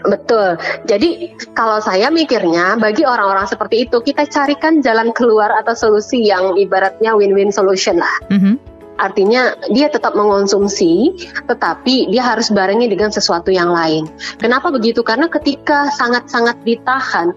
[0.04, 0.60] Betul.
[0.84, 1.08] Jadi
[1.54, 7.16] kalau saya mikirnya bagi orang-orang seperti itu kita carikan jalan keluar atau solusi yang ibaratnya
[7.16, 8.12] win-win solution lah.
[8.28, 8.60] Mhm.
[8.94, 11.16] Artinya dia tetap mengonsumsi,
[11.48, 14.06] tetapi dia harus barengi dengan sesuatu yang lain.
[14.38, 15.02] Kenapa begitu?
[15.02, 17.34] Karena ketika sangat-sangat ditahan,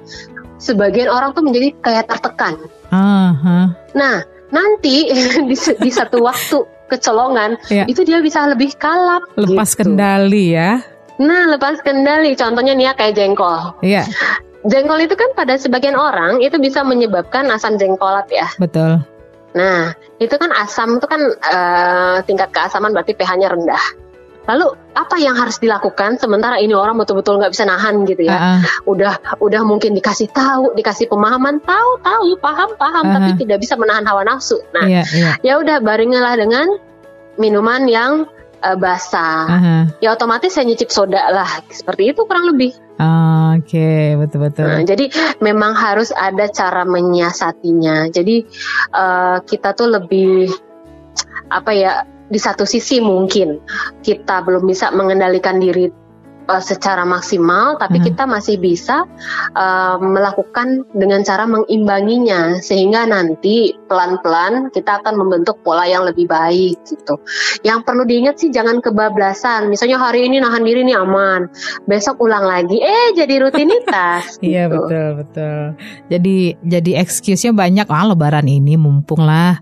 [0.58, 2.62] sebagian orang tuh menjadi kayak tertekan.
[2.94, 3.74] Aha.
[3.98, 5.12] Nah, nanti
[5.50, 6.58] di, di satu waktu
[6.88, 7.84] kecolongan Iya.
[7.86, 9.28] itu dia bisa lebih kalap.
[9.36, 9.84] Lepas gitu.
[9.92, 10.80] kendali ya.
[11.20, 12.38] Nah, lepas kendali.
[12.38, 13.76] Contohnya nih ya kayak jengkol.
[13.82, 14.06] Iya,
[14.64, 18.48] Jengkol itu kan pada sebagian orang itu bisa menyebabkan asam jengkolat ya.
[18.56, 19.00] betul.
[19.56, 23.84] Nah, itu kan asam itu kan eh, tingkat keasaman berarti pH-nya rendah.
[24.48, 28.38] Lalu apa yang harus dilakukan sementara ini orang betul-betul nggak bisa nahan gitu ya?
[28.58, 28.60] Ah.
[28.88, 33.76] Udah udah mungkin dikasih tahu, dikasih pemahaman, tahu tahu, paham paham, Ah, tapi tidak bisa
[33.76, 34.64] menahan hawa nafsu.
[34.72, 35.32] Nah, Iya, iya.
[35.44, 36.68] ya udah barengilah dengan
[37.36, 38.26] minuman yang
[38.64, 39.46] eh, basah.
[39.46, 39.76] Aha.
[40.00, 42.72] Ya otomatis saya nyicip soda lah, seperti itu kurang lebih.
[43.54, 44.66] Oke, betul-betul.
[44.66, 45.06] Nah, jadi
[45.38, 48.10] memang harus ada cara menyiasatinya.
[48.10, 48.36] Jadi
[48.96, 50.50] eh, kita tuh lebih
[51.48, 53.60] apa ya di satu sisi mungkin
[54.04, 55.88] kita belum bisa mengendalikan diri
[56.48, 58.08] eh, secara maksimal, tapi Hmm.
[58.08, 59.04] kita masih bisa
[59.52, 66.80] eh, melakukan dengan cara mengimbanginya sehingga nanti pelan-pelan kita akan membentuk pola yang lebih baik
[66.88, 67.20] gitu.
[67.68, 69.68] Yang perlu diingat sih jangan kebablasan.
[69.68, 71.52] Misalnya hari ini nahan diri nih aman,
[71.84, 74.40] besok ulang lagi, eh jadi rutinitas.
[74.44, 74.88] Iya gitu.
[74.88, 75.60] betul betul.
[76.08, 77.88] Jadi jadi excuse-nya banyak.
[77.92, 79.60] Ah Lebaran ini mumpung lah.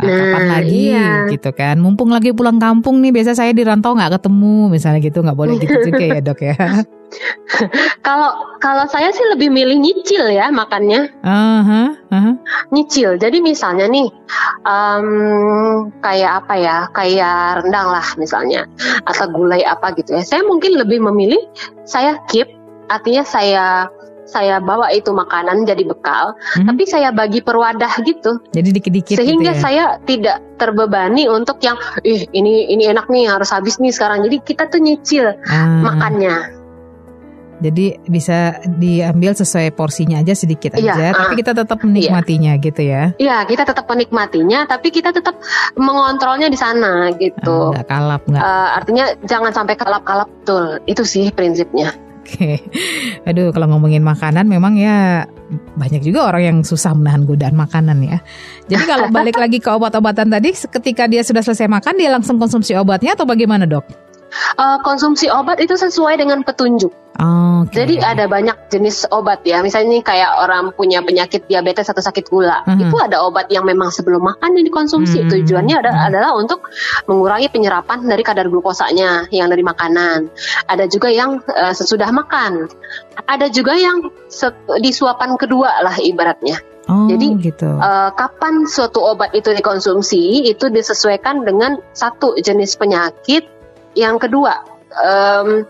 [0.00, 1.28] Kapan Nah, lagi iya.
[1.28, 1.76] gitu kan?
[1.78, 3.12] Mumpung lagi pulang kampung nih.
[3.12, 6.56] Biasa saya di rantau nggak ketemu, misalnya gitu nggak boleh gitu juga ya dok ya.
[8.06, 12.32] Kalau kalau saya sih lebih milih nyicil ya makannya Aha, aha.
[12.72, 13.20] nyicil.
[13.20, 14.08] Jadi misalnya nih
[14.64, 15.06] em,
[16.00, 18.64] kayak apa ya kayak rendang lah misalnya
[19.04, 20.24] atau gulai apa gitu ya.
[20.24, 21.38] Saya mungkin lebih memilih
[21.84, 22.48] saya keep
[22.88, 23.92] artinya saya
[24.24, 26.66] saya bawa itu makanan jadi bekal, Mhm.
[26.66, 29.62] tapi saya bagi per wadah gitu, Jadi dikit-dikit sehingga gitu ya.
[29.62, 34.22] saya tidak terbebani untuk yang, ih ini ini enak nih harus habis nih sekarang.
[34.22, 36.62] Jadi kita tuh nyicil Ah, makannya.
[37.62, 41.38] Jadi bisa diambil sesuai porsinya aja sedikit Iya, aja, tapi ah.
[41.38, 43.14] kita tetap menikmatinya gitu ya.
[43.16, 45.38] Iya, kita tetap menikmatinya, tapi kita tetap
[45.76, 47.70] mengontrolnya di sana gitu.
[47.70, 48.42] Ah, Nggak kalap nggak.
[48.42, 50.82] Eh, artinya jangan sampai kalap-kalap betul.
[50.86, 51.94] Itu sih prinsipnya.
[52.22, 52.62] Oke,
[53.26, 55.26] aduh kalau ngomongin makanan memang ya
[55.74, 58.22] banyak juga orang yang susah menahan godaan makanan ya.
[58.70, 62.78] Jadi kalau balik lagi ke obat-obatan tadi, ketika dia sudah selesai makan dia langsung konsumsi
[62.78, 63.82] obatnya atau bagaimana dok?
[64.32, 66.92] Eh, konsumsi obat itu sesuai dengan petunjuk.
[67.12, 67.76] Oke.
[67.76, 69.60] Jadi ada banyak jenis obat ya.
[69.60, 72.88] Misalnya nih kayak orang punya penyakit diabetes atau sakit gula, Mhm.
[72.88, 75.22] itu ada obat yang memang sebelum makan yang dikonsumsi.
[75.22, 75.28] Mhm.
[75.30, 76.08] Tujuannya ada- Mhm.
[76.08, 76.72] adalah untuk
[77.06, 80.32] mengurangi penyerapan dari kadar glukosanya yang dari makanan.
[80.66, 82.66] Ada juga yang eh, sesudah makan.
[83.28, 84.08] Ada juga yang
[84.80, 86.58] di suapan kedua lah ibaratnya.
[86.90, 87.70] oh, jadi, gitu.
[87.78, 93.46] Eh, kapan suatu obat itu dikonsumsi itu disesuaikan dengan satu jenis penyakit,
[93.98, 95.66] yang kedua em,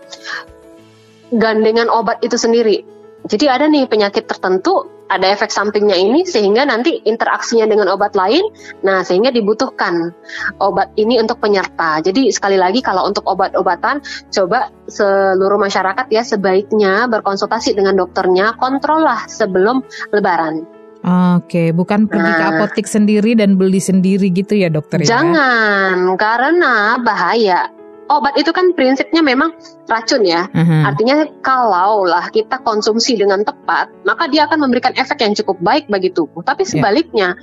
[1.33, 2.85] gandengan obat itu sendiri.
[3.23, 8.41] Jadi ada nih penyakit tertentu ada efek sampingnya ini sehingga nanti interaksinya dengan obat lain,
[8.81, 10.09] nah sehingga dibutuhkan
[10.57, 12.01] obat ini untuk penyerta.
[12.01, 14.01] Jadi sekali lagi kalau untuk obat-obatan
[14.33, 20.65] coba seluruh masyarakat ya sebaiknya berkonsultasi dengan dokternya, kontrol lah sebelum Lebaran.
[21.03, 22.51] Oke, bukan pergi ke Nah.
[22.55, 25.19] apotik sendiri dan beli sendiri gitu ya dokter ya?
[25.19, 27.82] Jangan, karena bahaya.
[28.13, 29.57] Obat itu kan prinsipnya memang
[29.89, 30.45] racun ya.
[30.53, 30.93] Aha.
[30.93, 35.89] Artinya kalau lah kita konsumsi dengan tepat, maka dia akan memberikan efek yang cukup baik
[35.89, 36.45] bagi tubuh.
[36.45, 36.69] Tapi Ya.
[36.77, 37.33] sebaliknya,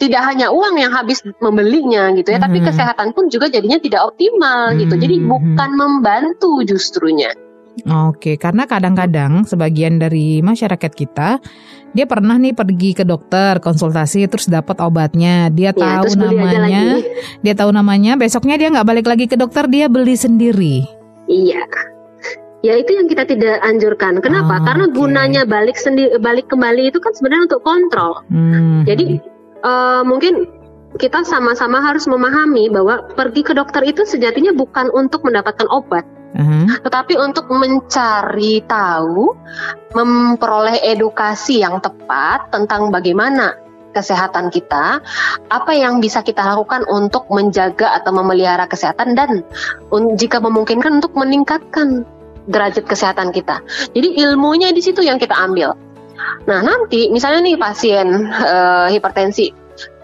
[0.00, 2.66] tidak hanya uang yang habis membelinya gitu ya, tapi Mhm.
[2.72, 4.94] kesehatan pun juga jadinya tidak optimal gitu.
[4.96, 5.28] Jadi Mhm.
[5.28, 7.36] bukan membantu justrunya.
[7.82, 11.42] Oke, karena kadang-kadang sebagian dari masyarakat kita
[11.94, 17.02] dia pernah nih pergi ke dokter konsultasi terus dapat obatnya, dia Ya, tahu namanya,
[17.42, 20.86] dia tahu namanya, besoknya dia nggak balik lagi ke dokter, dia beli sendiri.
[21.30, 21.62] Iya.
[22.64, 24.18] Ya itu yang kita tidak anjurkan.
[24.24, 24.58] Kenapa?
[24.58, 28.24] Oh, Karena gunanya balik sendiri balik kembali itu kan sebenarnya untuk kontrol.
[28.32, 28.88] Hmm.
[28.88, 29.20] Jadi
[29.62, 30.48] eh, mungkin
[30.96, 36.66] kita sama-sama harus memahami bahwa pergi ke dokter itu sejatinya bukan untuk mendapatkan obat, Uh-huh.
[36.82, 39.38] tetapi untuk mencari tahu,
[39.94, 43.54] memperoleh edukasi yang tepat tentang bagaimana
[43.94, 44.98] kesehatan kita,
[45.46, 49.46] apa yang bisa kita lakukan untuk menjaga atau memelihara kesehatan dan
[49.94, 52.02] un- jika memungkinkan untuk meningkatkan
[52.50, 53.62] derajat kesehatan kita.
[53.94, 55.78] Jadi ilmunya di situ yang kita ambil.
[56.50, 59.54] Nah nanti misalnya nih pasien eh, hipertensi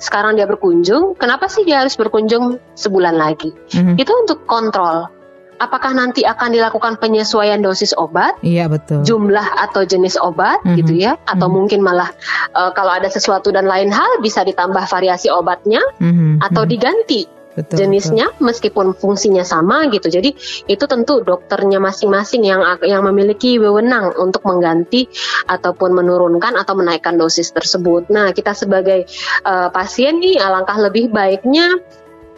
[0.01, 3.55] sekarang dia berkunjung, kenapa sih dia harus berkunjung sebulan lagi?
[3.75, 3.99] Mhm.
[3.99, 5.20] Itu untuk kontrol.
[5.61, 8.41] Apakah nanti akan dilakukan penyesuaian dosis obat?
[8.41, 9.05] Iya betul.
[9.05, 10.77] jumlah atau jenis obat Mhm.
[10.81, 11.55] gitu ya atau Mhm.
[11.55, 12.09] mungkin malah
[12.57, 16.71] eh, kalau ada sesuatu dan lain hal bisa ditambah variasi obatnya Mhm, atau mhm.
[16.71, 20.31] diganti Betul, jenisnya meskipun fungsinya sama gitu jadi
[20.71, 25.11] itu tentu dokternya masing-masing yang yang memiliki wewenang untuk mengganti
[25.51, 29.03] ataupun menurunkan atau menaikkan dosis tersebut nah kita sebagai
[29.45, 31.75] eh, pasien nih alangkah lebih baiknya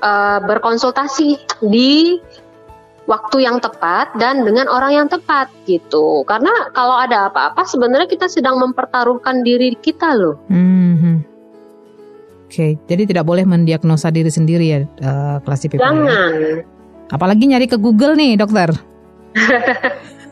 [0.00, 1.28] eh, berkonsultasi
[1.60, 2.16] di
[3.10, 6.22] waktu yang tepat dan dengan orang yang tepat gitu.
[6.22, 10.38] Karena kalau ada apa-apa sebenarnya kita sedang mempertaruhkan diri kita loh.
[10.48, 11.30] Mhm.
[12.52, 15.88] Oke, jadi tidak boleh mendiagnosa diri sendiri ya, eh, kelas people ya?
[15.88, 16.32] Jangan.
[17.08, 18.76] Apalagi nyari ke Google nih, dokter.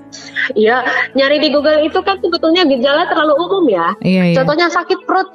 [0.58, 0.82] Iya,
[1.14, 3.94] nyari di Google itu kan sebetulnya gejala terlalu umum ya.
[4.02, 4.36] Iya, iya.
[4.42, 5.30] Contohnya sakit perut.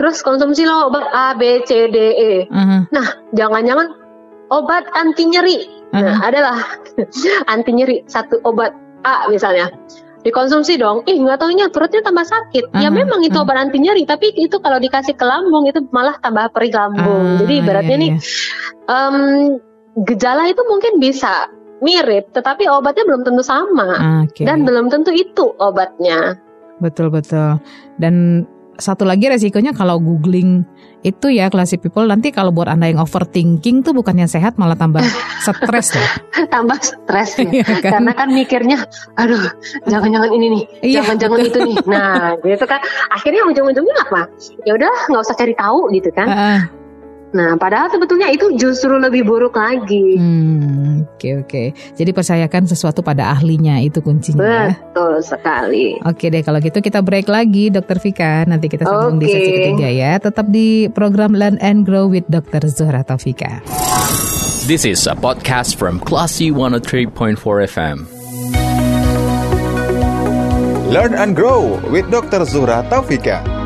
[0.00, 2.32] Terus konsumsi lo obat A, B, C, D, E.
[2.48, 3.92] Aha, Nah, jangan-jangan
[4.48, 5.79] obat anti nyeri.
[5.90, 6.30] Nah, aha.
[6.30, 6.56] adalah
[7.52, 9.72] anti nyeri satu obat A misalnya.
[10.20, 11.00] Dikonsumsi dong.
[11.08, 12.76] Ih, nggak taunya perutnya tambah sakit.
[12.76, 16.20] Ya Aha, memang itu obat anti nyeri, tapi itu kalau dikasih ke lambung itu malah
[16.20, 17.24] tambah perih lambung.
[17.24, 18.20] Ah, Jadi ibaratnya iya, nih iya.
[18.92, 19.16] em,
[20.04, 21.48] gejala itu mungkin bisa
[21.80, 23.96] mirip, tetapi obatnya belum tentu sama.
[24.28, 24.44] Oke.
[24.44, 26.36] Dan belum tentu itu obatnya.
[26.84, 27.56] Betul betul.
[27.96, 28.44] Dan
[28.80, 30.64] satu lagi resikonya kalau googling
[31.00, 35.00] itu ya classy people nanti kalau buat anda yang overthinking tuh bukannya sehat malah tambah
[35.46, 36.08] stres loh.
[36.52, 37.48] tambah stres ya.
[37.48, 37.92] Iya kan?
[38.00, 38.78] Karena kan mikirnya,
[39.16, 39.48] aduh,
[39.88, 41.76] jangan-jangan ini nih, Iya, jangan-jangan itu nih.
[41.88, 42.80] Nah, gitu kan.
[43.08, 44.28] Akhirnya ujung-ujungnya apa?
[44.68, 46.28] Ya udah, nggak usah cari tahu gitu kan.
[46.28, 46.60] Ah,
[47.30, 50.18] Nah, padahal sebetulnya itu justru lebih buruk lagi.
[50.18, 51.64] hmm, Oke oke.
[51.94, 54.74] Jadi percayakan sesuatu pada ahlinya itu kuncinya ya.
[54.74, 55.94] Betul sekali.
[56.02, 59.34] Oke deh kalau gitu kita break lagi Dokter Vika Nanti kita sambung di Oke.
[59.36, 62.66] sesi ketiga ya Tetap di program Learn and Grow with Dr.
[62.66, 63.62] Zuhra Taufika
[64.66, 67.96] This is a podcast from Classy 103.4 FM.
[70.90, 72.42] Learn and grow with Dr.
[72.42, 73.59] Zuhra Taufika.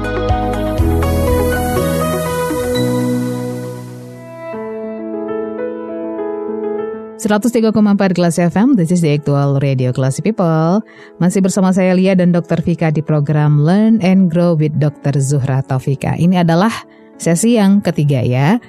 [7.25, 10.85] Empat Kelas FM, this is the actual radio Classy People.
[11.17, 12.61] Masih bersama saya Lia dan Dr.
[12.61, 15.17] Vika di program Learn and Grow with Dr.
[15.25, 16.21] Zuhra Taufika.
[16.21, 16.85] Ini adalah
[17.17, 18.61] sesi yang ketiga ya.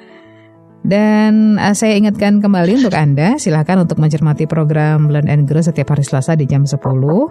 [0.87, 5.91] Dan eh, saya ingatkan kembali untuk Anda, silakan untuk mencermati program Learn and Grow setiap
[5.91, 7.27] hari Selasa di jam 10 eh,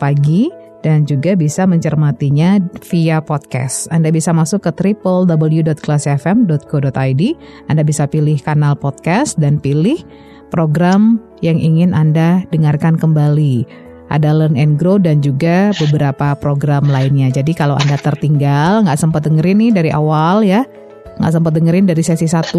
[0.00, 0.48] pagi
[0.80, 3.90] dan juga bisa mencermatinya via podcast.
[3.90, 7.22] Anda bisa masuk ke www.kelasfm.co.id.
[7.66, 9.98] Anda bisa pilih kanal podcast dan pilih
[10.48, 13.66] program yang ingin Anda dengarkan kembali.
[14.06, 17.26] Ada Learn and Grow dan juga beberapa program lainnya.
[17.26, 20.62] Jadi kalau Anda tertinggal, nggak sempat dengerin nih dari awal ya,
[21.18, 22.54] nggak sempat dengerin dari sesi 1,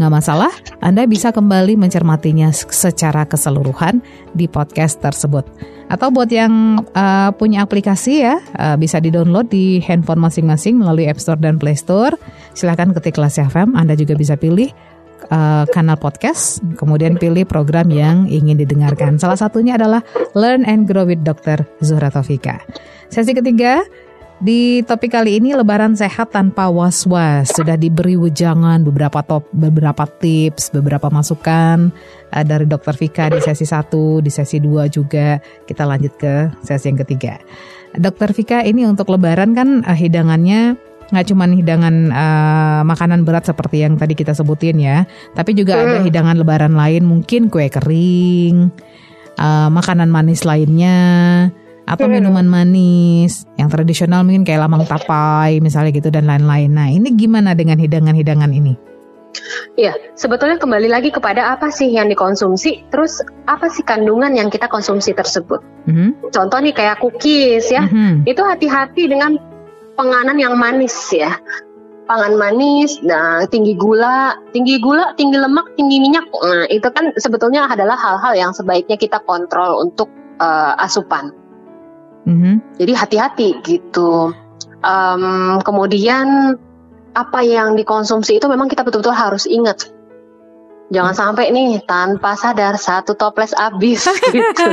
[0.00, 0.50] nggak masalah.
[0.82, 4.02] Anda bisa kembali mencermatinya secara keseluruhan
[4.34, 5.46] di podcast tersebut.
[5.92, 11.20] Atau buat yang uh, punya aplikasi ya, uh, bisa di-download di handphone masing-masing melalui App
[11.20, 12.16] Store dan Play Store.
[12.56, 14.72] Silahkan ketik kelas FM, Anda juga bisa pilih
[15.30, 19.20] uh, kanal podcast, kemudian pilih program yang ingin didengarkan.
[19.20, 21.62] Salah satunya adalah Learn and Grow with Dr.
[21.84, 22.64] Zuhra Taufika.
[23.12, 23.84] Sesi ketiga,
[24.42, 27.54] di topik kali ini lebaran sehat tanpa was-was.
[27.54, 31.94] Sudah diberi wejangan beberapa top beberapa tips, beberapa masukan
[32.34, 32.98] uh, dari Dr.
[32.98, 33.86] Vika di sesi 1,
[34.18, 35.38] di sesi 2 juga.
[35.62, 37.38] Kita lanjut ke sesi yang ketiga.
[37.94, 38.34] Dr.
[38.34, 40.74] Vika ini untuk lebaran kan uh, hidangannya
[41.12, 45.04] nggak cuma hidangan uh, makanan berat seperti yang tadi kita sebutin ya,
[45.36, 48.72] tapi juga ada hidangan lebaran lain mungkin kue kering,
[49.36, 51.52] uh, makanan manis lainnya,
[51.84, 56.72] atau minuman manis yang tradisional mungkin kayak lamang tapai misalnya gitu dan lain-lain.
[56.72, 58.74] Nah ini gimana dengan hidangan-hidangan ini?
[59.80, 64.68] Ya, sebetulnya kembali lagi kepada apa sih yang dikonsumsi, terus apa sih kandungan yang kita
[64.68, 65.64] konsumsi tersebut.
[65.88, 68.28] Mhm, Contoh nih kayak cookies ya, mhm.
[68.28, 69.40] itu hati-hati dengan
[70.02, 71.38] penganan yang manis ya.
[72.02, 76.26] Pangan manis, nah tinggi gula, tinggi gula, tinggi lemak, tinggi minyak.
[76.34, 80.10] Nah, itu kan sebetulnya adalah hal-hal yang sebaiknya kita kontrol untuk
[80.42, 81.30] eh, asupan.
[82.26, 82.82] Mhm.
[82.82, 84.34] Jadi hati-hati gitu.
[84.82, 86.58] Em, kemudian
[87.14, 89.91] apa yang dikonsumsi itu memang kita betul-betul harus ingat.
[90.90, 94.04] Jangan sampai nih tanpa sadar satu toples habis
[94.34, 94.66] gitu.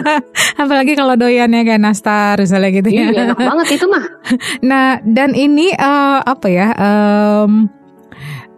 [0.58, 3.14] Apalagi kalau doyannya kayak nastar misalnya gitu ya.
[3.14, 4.04] Iya, enak banget itu mah.
[4.70, 6.68] Nah, dan ini eh, apa ya?
[6.76, 7.72] em,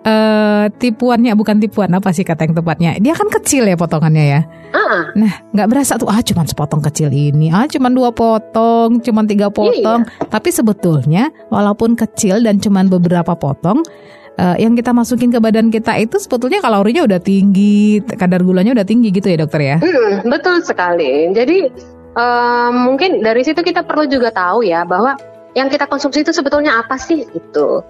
[0.01, 2.97] eh, tipuannya bukan tipuan apa sih kata yang tepatnya?
[2.97, 4.41] Dia kan kecil ya potongannya ya.
[4.71, 9.25] Ah, Nah, nggak berasa tuh ah cuman sepotong kecil ini, ah cuman dua potong, cuman
[9.27, 10.07] tiga potong.
[10.31, 13.83] Tapi sebetulnya walaupun kecil dan cuman beberapa potong,
[14.37, 18.87] eh, yang kita masukin ke badan kita itu sebetulnya kalorinya udah tinggi, kadar gulanya udah
[18.87, 19.77] tinggi gitu ya dokter ya?
[19.81, 21.31] mm, betul sekali.
[21.35, 21.57] Jadi
[22.15, 25.15] em, mungkin dari situ kita perlu juga tahu ya bahwa
[25.55, 27.83] yang kita konsumsi itu sebetulnya apa sih gitu.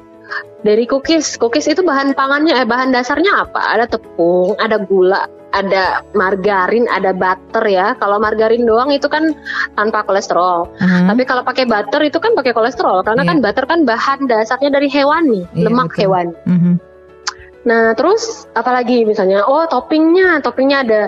[0.64, 3.76] Dari cookies, cookies itu bahan pangannya, eh bahan dasarnya apa?
[3.76, 7.94] Ada tepung, ada gula, ada margarin, ada butter ya.
[8.00, 9.36] Kalau margarin doang itu kan
[9.76, 10.72] tanpa kolesterol.
[10.80, 11.08] Mhm.
[11.12, 13.30] Tapi kalau pakai butter itu kan pakai kolesterol karena Iya.
[13.30, 16.00] kan butter kan bahan dasarnya dari hewani, Iya, lemak betul.
[16.08, 16.36] hewani.
[16.48, 16.74] Mhm.
[17.62, 21.02] Nah, terus apalagi misalnya, oh toppingnya, toppingnya ada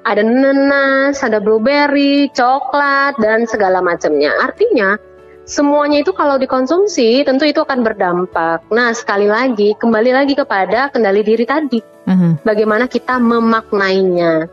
[0.00, 4.32] ada nanas, ada blueberry, coklat dan segala macamnya.
[4.40, 4.96] Artinya
[5.44, 8.64] semuanya itu kalau dikonsumsi tentu itu akan berdampak.
[8.70, 11.80] Nah, sekali lagi kembali lagi kepada kendali diri tadi.
[12.06, 12.42] Mhm.
[12.42, 14.50] Bagaimana kita memaknainya.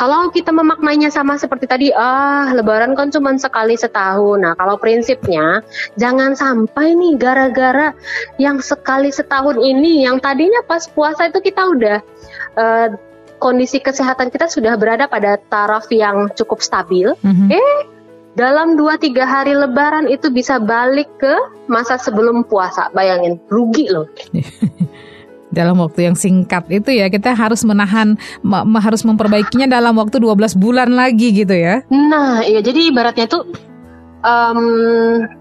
[0.00, 4.40] Kalau kita memaknainya sama seperti tadi, ah lebaran kan cuma sekali setahun.
[4.40, 5.60] Nah kalau prinsipnya
[6.00, 7.92] jangan sampai nih gara-gara
[8.40, 12.00] yang sekali setahun ini, yang tadinya pas puasa itu kita udah
[12.56, 12.88] eh,
[13.36, 17.12] kondisi kesehatan kita sudah berada pada taraf yang cukup stabil.
[17.20, 17.52] Mhm.
[17.52, 17.99] Eh
[18.34, 21.34] dalam 2-3 hari lebaran itu bisa balik ke
[21.66, 22.88] masa sebelum puasa.
[22.94, 24.06] Bayangin, rugi loh.
[25.50, 28.14] dalam waktu yang singkat itu ya kita harus menahan
[28.46, 31.82] ma- harus memperbaikinya dalam waktu 12 bulan lagi gitu ya.
[31.90, 33.42] Nah, iya jadi ibaratnya itu
[34.22, 34.60] em,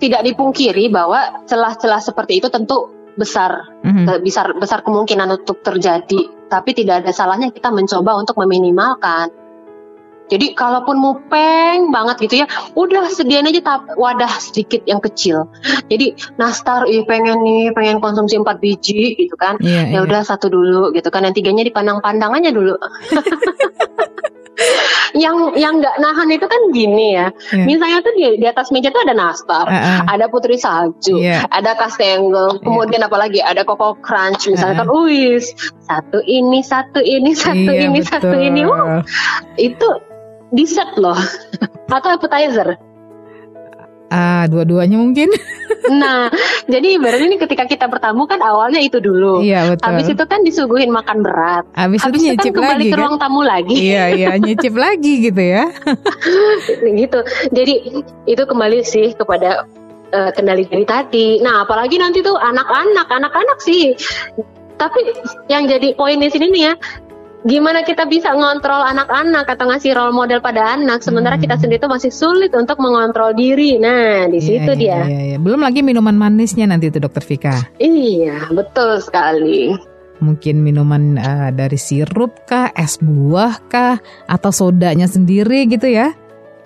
[0.02, 4.06] tidak dipungkiri bahwa celah-celah seperti itu tentu besar, Mhm.
[4.10, 6.50] eh, besar besar kemungkinan untuk terjadi.
[6.50, 9.30] Tapi tidak ada salahnya kita mencoba untuk meminimalkan.
[10.30, 15.50] Jadi kalaupun mupeng banget gitu ya, udah sediain aja tap, wadah sedikit yang kecil.
[15.90, 19.58] Jadi nastar, ih pengen nih, pengen konsumsi 4 biji gitu kan.
[19.58, 20.00] Iya, Ya iya.
[20.06, 22.78] udah satu dulu gitu kan, yang tiganya dipandang-pandang aja dulu.
[25.18, 27.28] yang yang nggak nahan itu kan gini ya.
[27.56, 27.66] Iya.
[27.66, 30.00] Misalnya tuh di, di atas meja tuh ada nastar, Heeh.
[30.06, 31.48] ada putri salju, Iya.
[31.50, 35.50] ada kastengel, kemudian apalagi ada koko crunch misalnya kan, wis
[35.88, 38.46] satu ini satu ini satu Iya, ini satu betul.
[38.46, 39.02] ini, uh,
[39.58, 39.90] itu
[40.52, 41.18] dessert loh
[41.96, 42.78] atau appetizer.
[44.10, 45.30] Ah, dua-duanya mungkin.
[45.90, 46.30] Nah,
[46.70, 49.42] jadi ibaratnya ini ketika kita bertamu kan awalnya itu dulu.
[49.42, 49.90] Iya, betul.
[49.90, 51.66] Habis itu kan disuguhin makan berat.
[51.74, 53.00] Habis itu Habis itu kan nyicip kembali lagi ke kan?
[53.02, 53.74] ruang tamu lagi.
[53.74, 55.66] Iya, iya, nyicip lagi gitu ya.
[56.86, 57.20] gitu.
[57.50, 57.74] Jadi
[58.30, 59.66] itu kembali sih kepada
[60.14, 61.42] eh, kendali diri tadi.
[61.42, 63.98] Nah, apalagi nanti tuh anak-anak, anak-anak sih.
[64.78, 65.00] Tapi
[65.50, 66.74] yang jadi poin di sini nih ya,
[67.44, 71.44] gimana kita bisa ngontrol anak-anak atau ngasih role model pada anak, sementara Hmm.
[71.48, 73.80] kita sendiri tuh masih sulit untuk mengontrol diri.
[73.80, 74.98] Nah, di situ Iya, dia.
[75.00, 75.38] iya, iya, iya.
[75.40, 77.56] Belum lagi minuman manisnya nanti itu Dokter Vika.
[77.80, 79.72] Iya, betul sekali.
[80.20, 86.12] Mungkin minuman eh, dari sirup kah, es buah kah, atau sodanya sendiri gitu ya?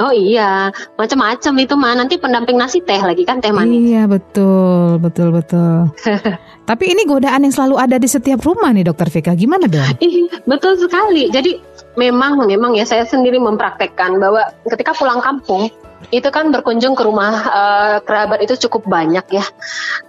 [0.02, 3.78] Oh iya, macam-macam itu mah nanti pendamping nasi teh lagi kan teh manis.
[3.78, 5.94] Iya betul, betul, betul.
[6.70, 9.38] Tapi ini godaan yang selalu ada di setiap rumah nih Dokter Vika.
[9.38, 9.86] Gimana dong?
[10.06, 11.30] Ih, betul sekali.
[11.30, 11.62] Jadi
[11.94, 15.70] memang memang ya saya sendiri mempraktekkan bahwa ketika pulang kampung
[16.12, 19.46] itu kan berkunjung ke rumah eh, kerabat itu cukup banyak ya.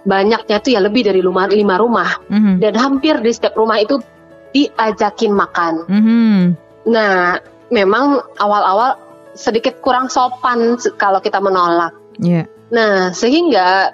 [0.03, 4.01] Banyaknya tuh ya lebih dari lima, lima rumah Mhm, dan hampir di setiap rumah itu
[4.49, 5.73] diajakin makan.
[5.87, 6.39] mhm.
[6.85, 7.41] Nah,
[7.73, 9.04] memang awal-awal
[9.35, 11.93] sedikit kurang sopan kalau kita menolak.
[12.17, 12.47] Iya.
[12.71, 13.93] Nah, sehingga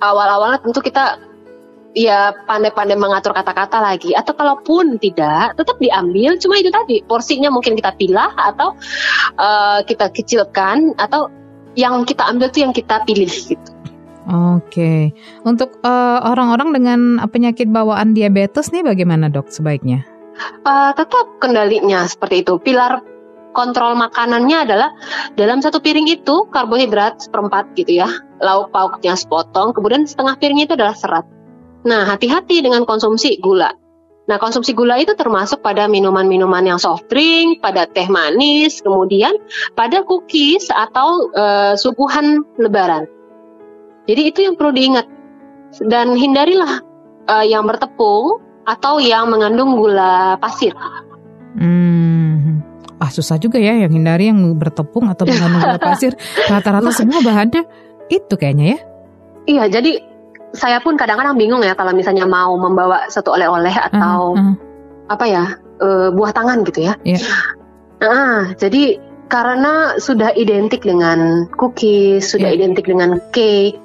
[0.00, 1.20] awal-awalnya tentu kita
[1.92, 7.74] ya pandai-pandai mengatur kata-kata lagi atau kalaupun tidak tetap diambil cuma itu tadi porsinya mungkin
[7.74, 8.78] kita pilah atau
[9.34, 11.28] eh, kita kecilkan atau
[11.74, 13.70] yang kita ambil tuh yang kita pilih gitu.
[14.30, 15.10] Oke.
[15.42, 20.06] Untuk eh, orang-orang dengan penyakit bawaan diabetes nih bagaimana dok sebaiknya?
[20.40, 22.56] Eh, tetap kendalinya seperti itu.
[22.62, 23.09] Pilar
[23.52, 24.90] kontrol makanannya adalah
[25.34, 28.08] dalam satu piring itu karbohidrat seperempat gitu ya,
[28.40, 31.26] lauk pauknya sepotong, kemudian setengah piringnya itu adalah serat.
[31.84, 33.72] Nah, hati-hati dengan konsumsi gula.
[34.28, 39.34] Nah, konsumsi gula itu termasuk pada minuman-minuman yang soft drink, pada teh manis, kemudian
[39.74, 43.10] pada cookies atau eh, suguhan lebaran.
[44.06, 45.06] Jadi itu yang perlu diingat.
[45.82, 46.78] Dan hindarilah
[47.26, 48.38] eh, yang bertepung
[48.68, 50.76] atau yang mengandung gula pasir.
[51.58, 52.69] Hmm.
[53.00, 56.12] Ah susah juga ya yang hindari yang bertepung atau mengandung gula pasir.
[56.46, 57.64] Rata-rata semua bahannya
[58.12, 58.78] itu kayaknya ya.
[59.48, 60.04] Iya, jadi
[60.52, 64.54] saya pun kadang-kadang bingung ya kalau misalnya mau membawa satu oleh-oleh atau Uh, uh,
[65.10, 65.44] apa ya
[65.80, 66.94] eh, buah tangan gitu ya.
[67.02, 67.18] Iya.
[68.00, 72.66] Ah, jadi karena sudah identik dengan cookies, sudah Iya.
[72.66, 73.78] identik dengan cake,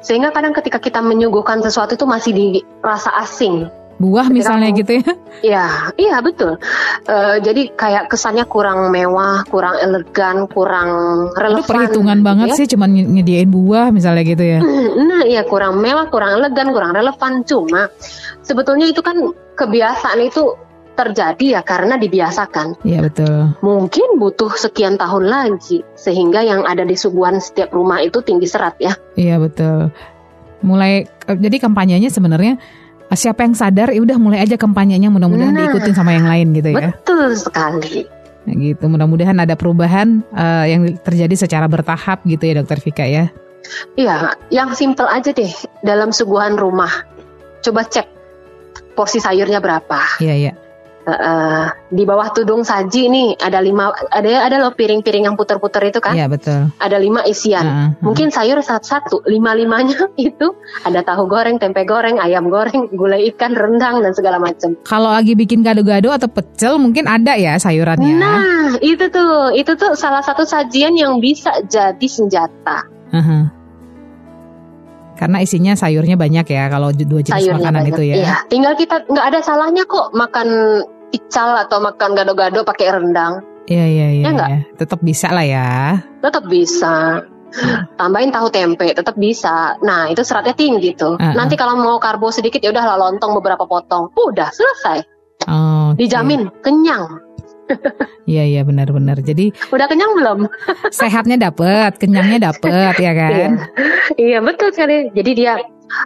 [0.00, 3.68] sehingga kadang ketika kita menyuguhkan sesuatu itu masih dirasa asing.
[3.96, 5.04] Buah misalnya kamu- gitu ya.
[5.36, 5.66] Ya,
[5.96, 6.56] iya betul.
[7.04, 10.88] Eh, jadi kayak kesannya kurang mewah, kurang elegan, kurang
[11.28, 11.68] Itu relevan.
[11.68, 12.54] perhitungan gitu banget ya.
[12.56, 14.60] sih cuman ny- nyediain buah misalnya gitu ya.
[15.06, 17.44] Nah, iya kurang mewah, kurang elegan, kurang relevan.
[17.44, 17.88] Cuma
[18.40, 19.16] sebetulnya itu kan
[19.54, 20.56] kebiasaan itu
[20.92, 22.80] terjadi ya karena dibiasakan.
[22.80, 23.52] Iya betul.
[23.60, 28.80] Mungkin butuh sekian tahun lagi sehingga yang ada di suguhan setiap rumah itu tinggi serat
[28.80, 28.96] ya.
[29.12, 29.92] Iya betul.
[30.64, 32.56] Mulai eh, jadi kampanyenya sebenarnya
[33.14, 35.70] siapa yang sadar ya udah mulai aja kampanyenya mudah-mudahan Nah.
[35.70, 36.90] diikutin sama yang lain gitu ya.
[36.96, 38.02] Betul sekali.
[38.46, 38.84] Nah, gitu.
[38.90, 43.30] Mudah-mudahan ada perubahan eh, yang terjadi secara bertahap gitu ya Dokter Vika ya.
[43.98, 45.50] Iya, yang simple aja deh
[45.82, 46.90] dalam suguhan rumah.
[47.62, 48.06] Coba cek
[48.94, 50.22] porsi sayurnya berapa.
[50.22, 50.52] Iya iya.
[51.06, 56.02] Eh, di bawah tudung saji nih ada lima ada ada loh piring-piring yang puter-puter itu
[56.02, 56.18] kan.
[56.18, 56.66] Iya betul.
[56.82, 57.62] Ada lima isian.
[57.62, 58.02] Heeh, heeh.
[58.02, 64.02] Mungkin sayur satu-satu, lima-limanya itu ada tahu goreng, tempe goreng, ayam goreng, gulai ikan, rendang
[64.02, 64.74] dan segala macam.
[64.82, 68.18] Kalau lagi bikin gado-gado atau pecel mungkin ada ya sayurannya.
[68.18, 72.82] Nah, itu tuh, itu tuh salah satu sajian yang bisa jadi senjata.
[73.14, 73.54] Heeh.
[75.16, 77.94] Karena isinya sayurnya banyak ya kalau dua jenis Sayurnya makanan banyak.
[77.96, 78.14] itu ya.
[78.20, 80.48] Iya, tinggal kita nggak ada salahnya kok makan
[81.14, 83.42] ical atau makan gado-gado pakai rendang.
[83.66, 84.24] Iya iya iya.
[84.30, 84.60] Ya iya.
[84.78, 85.98] Tetap bisa lah ya.
[86.22, 87.22] Tetap bisa.
[87.98, 89.78] Tambahin tahu tempe tetap bisa.
[89.82, 91.18] Nah, itu seratnya tinggi tuh.
[91.18, 91.34] Uh-uh.
[91.34, 94.10] Nanti kalau mau karbo sedikit ya udah lah lontong beberapa potong.
[94.14, 94.98] Udah selesai.
[95.46, 95.98] Oh, oke.
[95.98, 97.26] Dijamin kenyang.
[98.30, 99.18] Iya iya benar-benar.
[99.22, 100.46] Jadi Udah kenyang belum?
[100.94, 103.50] sehatnya dapet, kenyangnya dapet ya kan.
[104.14, 105.10] Iya betul sekali.
[105.10, 105.58] Jadi dia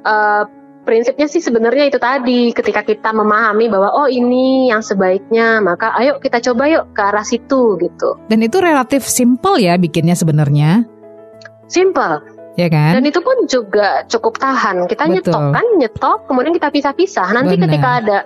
[0.05, 0.43] eh,
[0.91, 2.51] prinsipnya sih sebenarnya itu tadi.
[2.51, 7.23] Ketika kita memahami bahwa oh ini yang sebaiknya, maka ayo kita coba yuk ke arah
[7.23, 8.19] situ gitu.
[8.27, 10.83] Dan itu relatif simple ya bikinnya sebenarnya,
[11.71, 12.27] Simple.
[12.59, 12.99] ya kan?
[12.99, 14.91] Dan itu pun juga cukup tahan.
[14.91, 15.15] Kita Betul.
[15.23, 17.29] nyetok kan, nyetok, kemudian kita pisah-pisah.
[17.31, 17.65] Nanti Benar.
[17.71, 18.19] ketika ada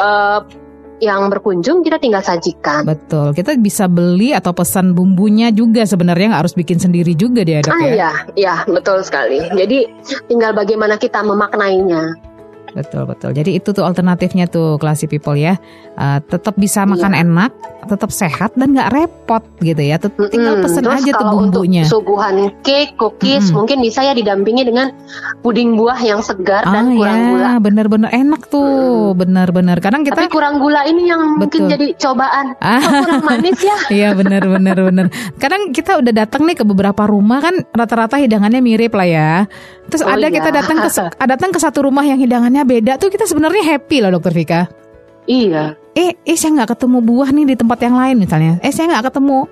[0.00, 0.38] eh,
[1.00, 2.88] yang berkunjung, kita tinggal sajikan.
[2.88, 3.36] Betul.
[3.36, 7.80] Kita bisa beli atau pesan bumbunya juga sebenarnya nggak harus bikin sendiri juga dia Ah
[7.84, 8.12] ya.
[8.36, 9.44] iya betul sekali.
[9.52, 9.88] Jadi
[10.28, 12.35] tinggal bagaimana kita memaknainya.
[12.76, 13.32] Betul betul.
[13.32, 15.56] Jadi itu tuh alternatifnya tuh classy people ya.
[15.96, 17.24] Uh, tetap bisa makan Iya.
[17.24, 17.50] enak,
[17.88, 19.96] tetap sehat dan nggak repot gitu ya.
[19.96, 20.64] Tet- Tinggal Mm-mm.
[20.68, 21.82] pesen Terus aja tuh bumbunya.
[21.82, 23.56] Untuk suguhan cake, cookies, Mm-mm.
[23.56, 24.92] mungkin bisa ya didampingi dengan
[25.40, 27.40] puding buah yang segar dan Ah kurang gula.
[27.40, 29.80] ya, bener-bener enak tuh, bener-bener.
[29.80, 31.72] Kadang kita Tapi kurang gula ini yang mungkin Betul.
[31.72, 32.46] jadi cobaan.
[32.60, 32.82] Ah.
[33.00, 33.76] Kurang manis ya?
[33.96, 35.06] Iya benar benar.
[35.38, 39.30] Kadang kita udah datang nih ke beberapa rumah kan rata-rata hidangannya mirip lah ya.
[39.86, 40.34] Terus Oh ada iya.
[40.34, 40.90] kita datang ke
[41.32, 44.60] datang ke satu rumah yang hidangannya beda tuh kita sebenarnya happy loh dokter Vika.
[45.24, 45.78] iya.
[45.94, 48.60] Eh, eh saya nggak ketemu buah nih di tempat yang lain misalnya.
[48.60, 49.48] Eh saya nggak ketemu.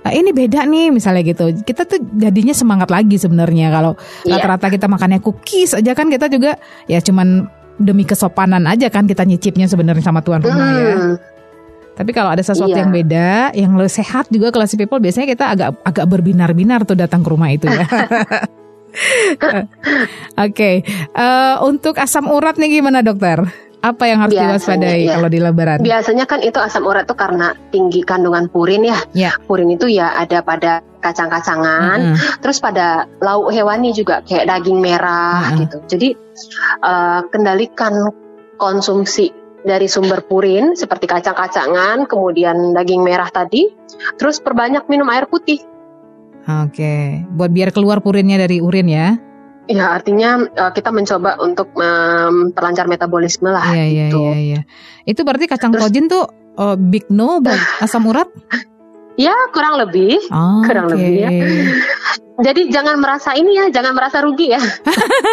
[0.00, 1.50] "Ah, ini beda nih misalnya gitu.
[1.60, 4.38] Kita tuh jadinya semangat lagi sebenarnya kalau Iya.
[4.38, 6.56] rata-rata kita makannya cookies aja kan kita juga
[6.86, 10.94] ya cuman demi kesopanan aja kan kita nyicipnya sebenarnya sama tuan rumah ya.
[10.94, 11.16] Hmm.
[11.98, 12.80] Tapi kalau ada sesuatu Iya.
[12.86, 17.20] yang beda, yang lebih sehat juga classy people biasanya kita agak agak berbinar-binar tuh datang
[17.20, 17.84] ke rumah itu ya.
[20.46, 23.42] Oke, Eh, untuk asam urat nih gimana dokter?
[23.80, 25.12] Apa yang harus Biasanya, diwaspadai iya.
[25.16, 25.78] kalau di lebaran?
[25.80, 29.00] Biasanya kan itu asam urat itu karena tinggi kandungan purin ya.
[29.16, 29.32] Ya.
[29.48, 32.44] Purin itu ya ada pada kacang-kacangan, Mm-mm.
[32.44, 35.60] terus pada lauk hewani juga kayak daging merah Mm-mm.
[35.64, 35.76] gitu.
[35.96, 36.08] Jadi
[36.84, 38.12] eh, kendalikan
[38.60, 39.32] konsumsi
[39.64, 43.64] dari sumber purin seperti kacang-kacangan, kemudian daging merah tadi,
[44.20, 45.69] terus perbanyak minum air putih.
[46.64, 46.94] Oke,
[47.30, 49.08] buat biar keluar purinnya dari urin ya.
[49.66, 53.70] Ya artinya eh, kita mencoba untuk memperlancar metabolisme lah.
[53.70, 54.18] Iya iya gitu.
[54.24, 54.60] iya iya.
[55.04, 56.26] Itu berarti kacang Terus- tojin tuh
[56.56, 58.26] oh, big no buat asam urat?
[59.14, 60.16] Ya kurang lebih.
[60.32, 60.96] Oh, Kurang oke.
[60.96, 61.28] lebih ya.
[62.46, 64.60] Jadi jangan merasa ini ya, jangan merasa rugi ya.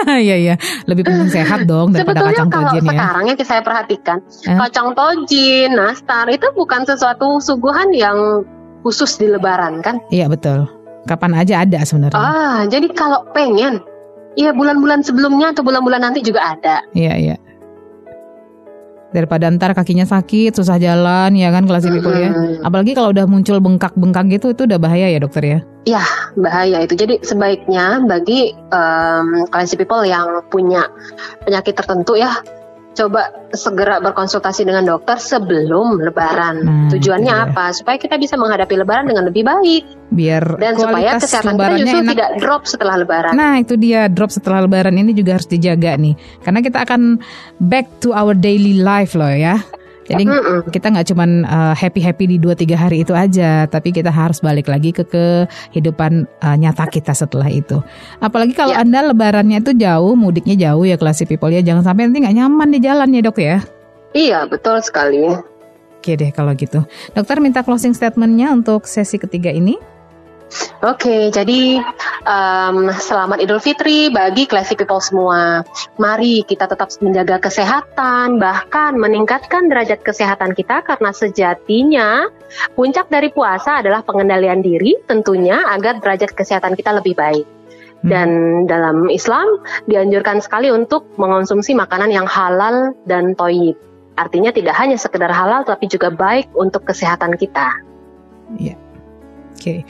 [0.07, 2.91] Iya iya, lebih penting sehat dong daripada Sebetulnya kacang kalau tojin ya.
[2.91, 4.57] sekarang yang saya perhatikan, Eh?
[4.59, 8.43] kacang tojin, nastar itu bukan sesuatu suguhan yang
[8.83, 10.03] khusus di Lebaran kan?
[10.11, 10.67] Iya betul.
[11.07, 12.19] Kapan aja ada sebenarnya.
[12.19, 13.79] Ah, jadi kalau pengen,
[14.35, 16.83] ya bulan-bulan sebelumnya atau bulan-bulan nanti juga ada.
[16.91, 17.35] Iya iya.
[19.15, 22.59] Daripada ntar kakinya sakit, susah jalan, ya kan kelas people ya.
[22.59, 25.59] Apalagi kalau udah muncul bengkak-bengkak gitu, itu udah bahaya ya dokter ya.
[26.35, 26.93] Bahaya itu.
[26.99, 30.91] Jadi sebaiknya bagi um, classy people yang punya
[31.47, 32.35] penyakit tertentu ya,
[32.97, 36.55] coba segera berkonsultasi dengan dokter sebelum Lebaran.
[36.65, 37.45] Nah, Tujuannya iya.
[37.53, 37.69] apa?
[37.69, 42.11] Supaya kita bisa menghadapi Lebaran dengan lebih baik Biar dan supaya kesehatan kita justru enak.
[42.17, 43.33] tidak drop setelah Lebaran.
[43.37, 47.21] Nah itu dia drop setelah lebaran ini juga harus dijaga nih Karena kita akan
[47.61, 49.61] back to our daily life loh ya
[50.07, 50.71] Jadi Mm-mm.
[50.71, 54.95] kita nggak cuman uh, happy-happy di 2-3 hari itu aja Tapi kita harus balik lagi
[54.95, 57.83] ke kehidupan uh, nyata kita setelah itu
[58.23, 58.83] Apalagi kalau Ya.
[58.87, 62.67] Anda lebarannya itu jauh, mudiknya jauh ya classy people ya Jangan sampai nanti nggak nyaman
[62.71, 63.57] di jalan ya dok ya
[64.15, 65.27] Iya, betul sekali.
[65.97, 69.75] Oke deh kalau gitu Dokter minta closing statementnya untuk sesi ketiga ini
[70.85, 71.81] Oke, jadi
[72.23, 75.65] em, selamat Idul Fitri bagi classy people semua.
[75.99, 82.09] Mari kita tetap menjaga kesehatan, bahkan meningkatkan derajat kesehatan kita karena sejatinya
[82.77, 87.47] puncak dari puasa adalah pengendalian diri tentunya agar derajat kesehatan kita lebih baik.
[88.05, 88.07] Hmm.
[88.07, 88.29] Dan
[88.69, 93.75] dalam Islam dianjurkan sekali untuk mengonsumsi makanan yang halal dan toyib.
[94.15, 97.83] Artinya tidak hanya sekedar halal tapi juga baik untuk kesehatan kita.
[99.57, 99.83] Oke.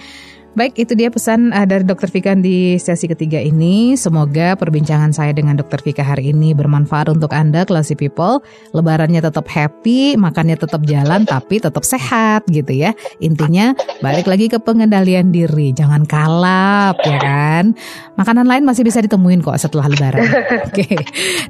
[0.58, 3.94] Baik, itu dia pesan uh, dari Dokter Vika di sesi ketiga ini.
[3.94, 8.42] Semoga perbincangan saya dengan Dokter Vika hari ini bermanfaat untuk Anda, classy people.
[8.74, 12.98] Lebarannya tetap happy, makannya tetap jalan, tapi tetap sehat gitu ya.
[13.22, 17.78] Intinya balik lagi ke pengendalian diri, jangan kalap ya kan.
[18.18, 20.26] Makanan lain masih bisa ditemuin kok setelah Lebaran.
[20.74, 20.90] Oke,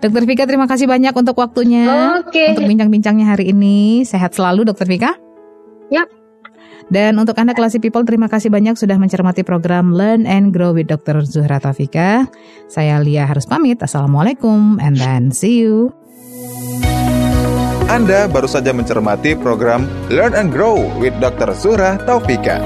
[0.04, 2.60] Dokter Vika terima kasih banyak untuk waktunya, Oke.
[2.60, 4.04] untuk bincang-bincangnya hari ini.
[4.04, 5.16] Sehat selalu, Dokter Vika.
[5.96, 6.17] Yap.
[6.88, 10.88] Dan untuk Anda Classy People, terima kasih banyak sudah mencermati program Learn and Grow with
[10.88, 11.20] Dr.
[11.28, 12.32] Zuhra Tafika.
[12.72, 13.84] Saya Lia harus pamit.
[13.84, 15.92] Assalamualaikum and then see you.
[17.88, 21.56] Anda baru saja mencermati program Learn and Grow with Dr.
[21.56, 22.60] Zuhra Taufika.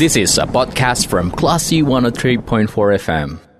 [0.00, 2.68] This is a podcast from Classy 103.4
[3.00, 3.51] FM.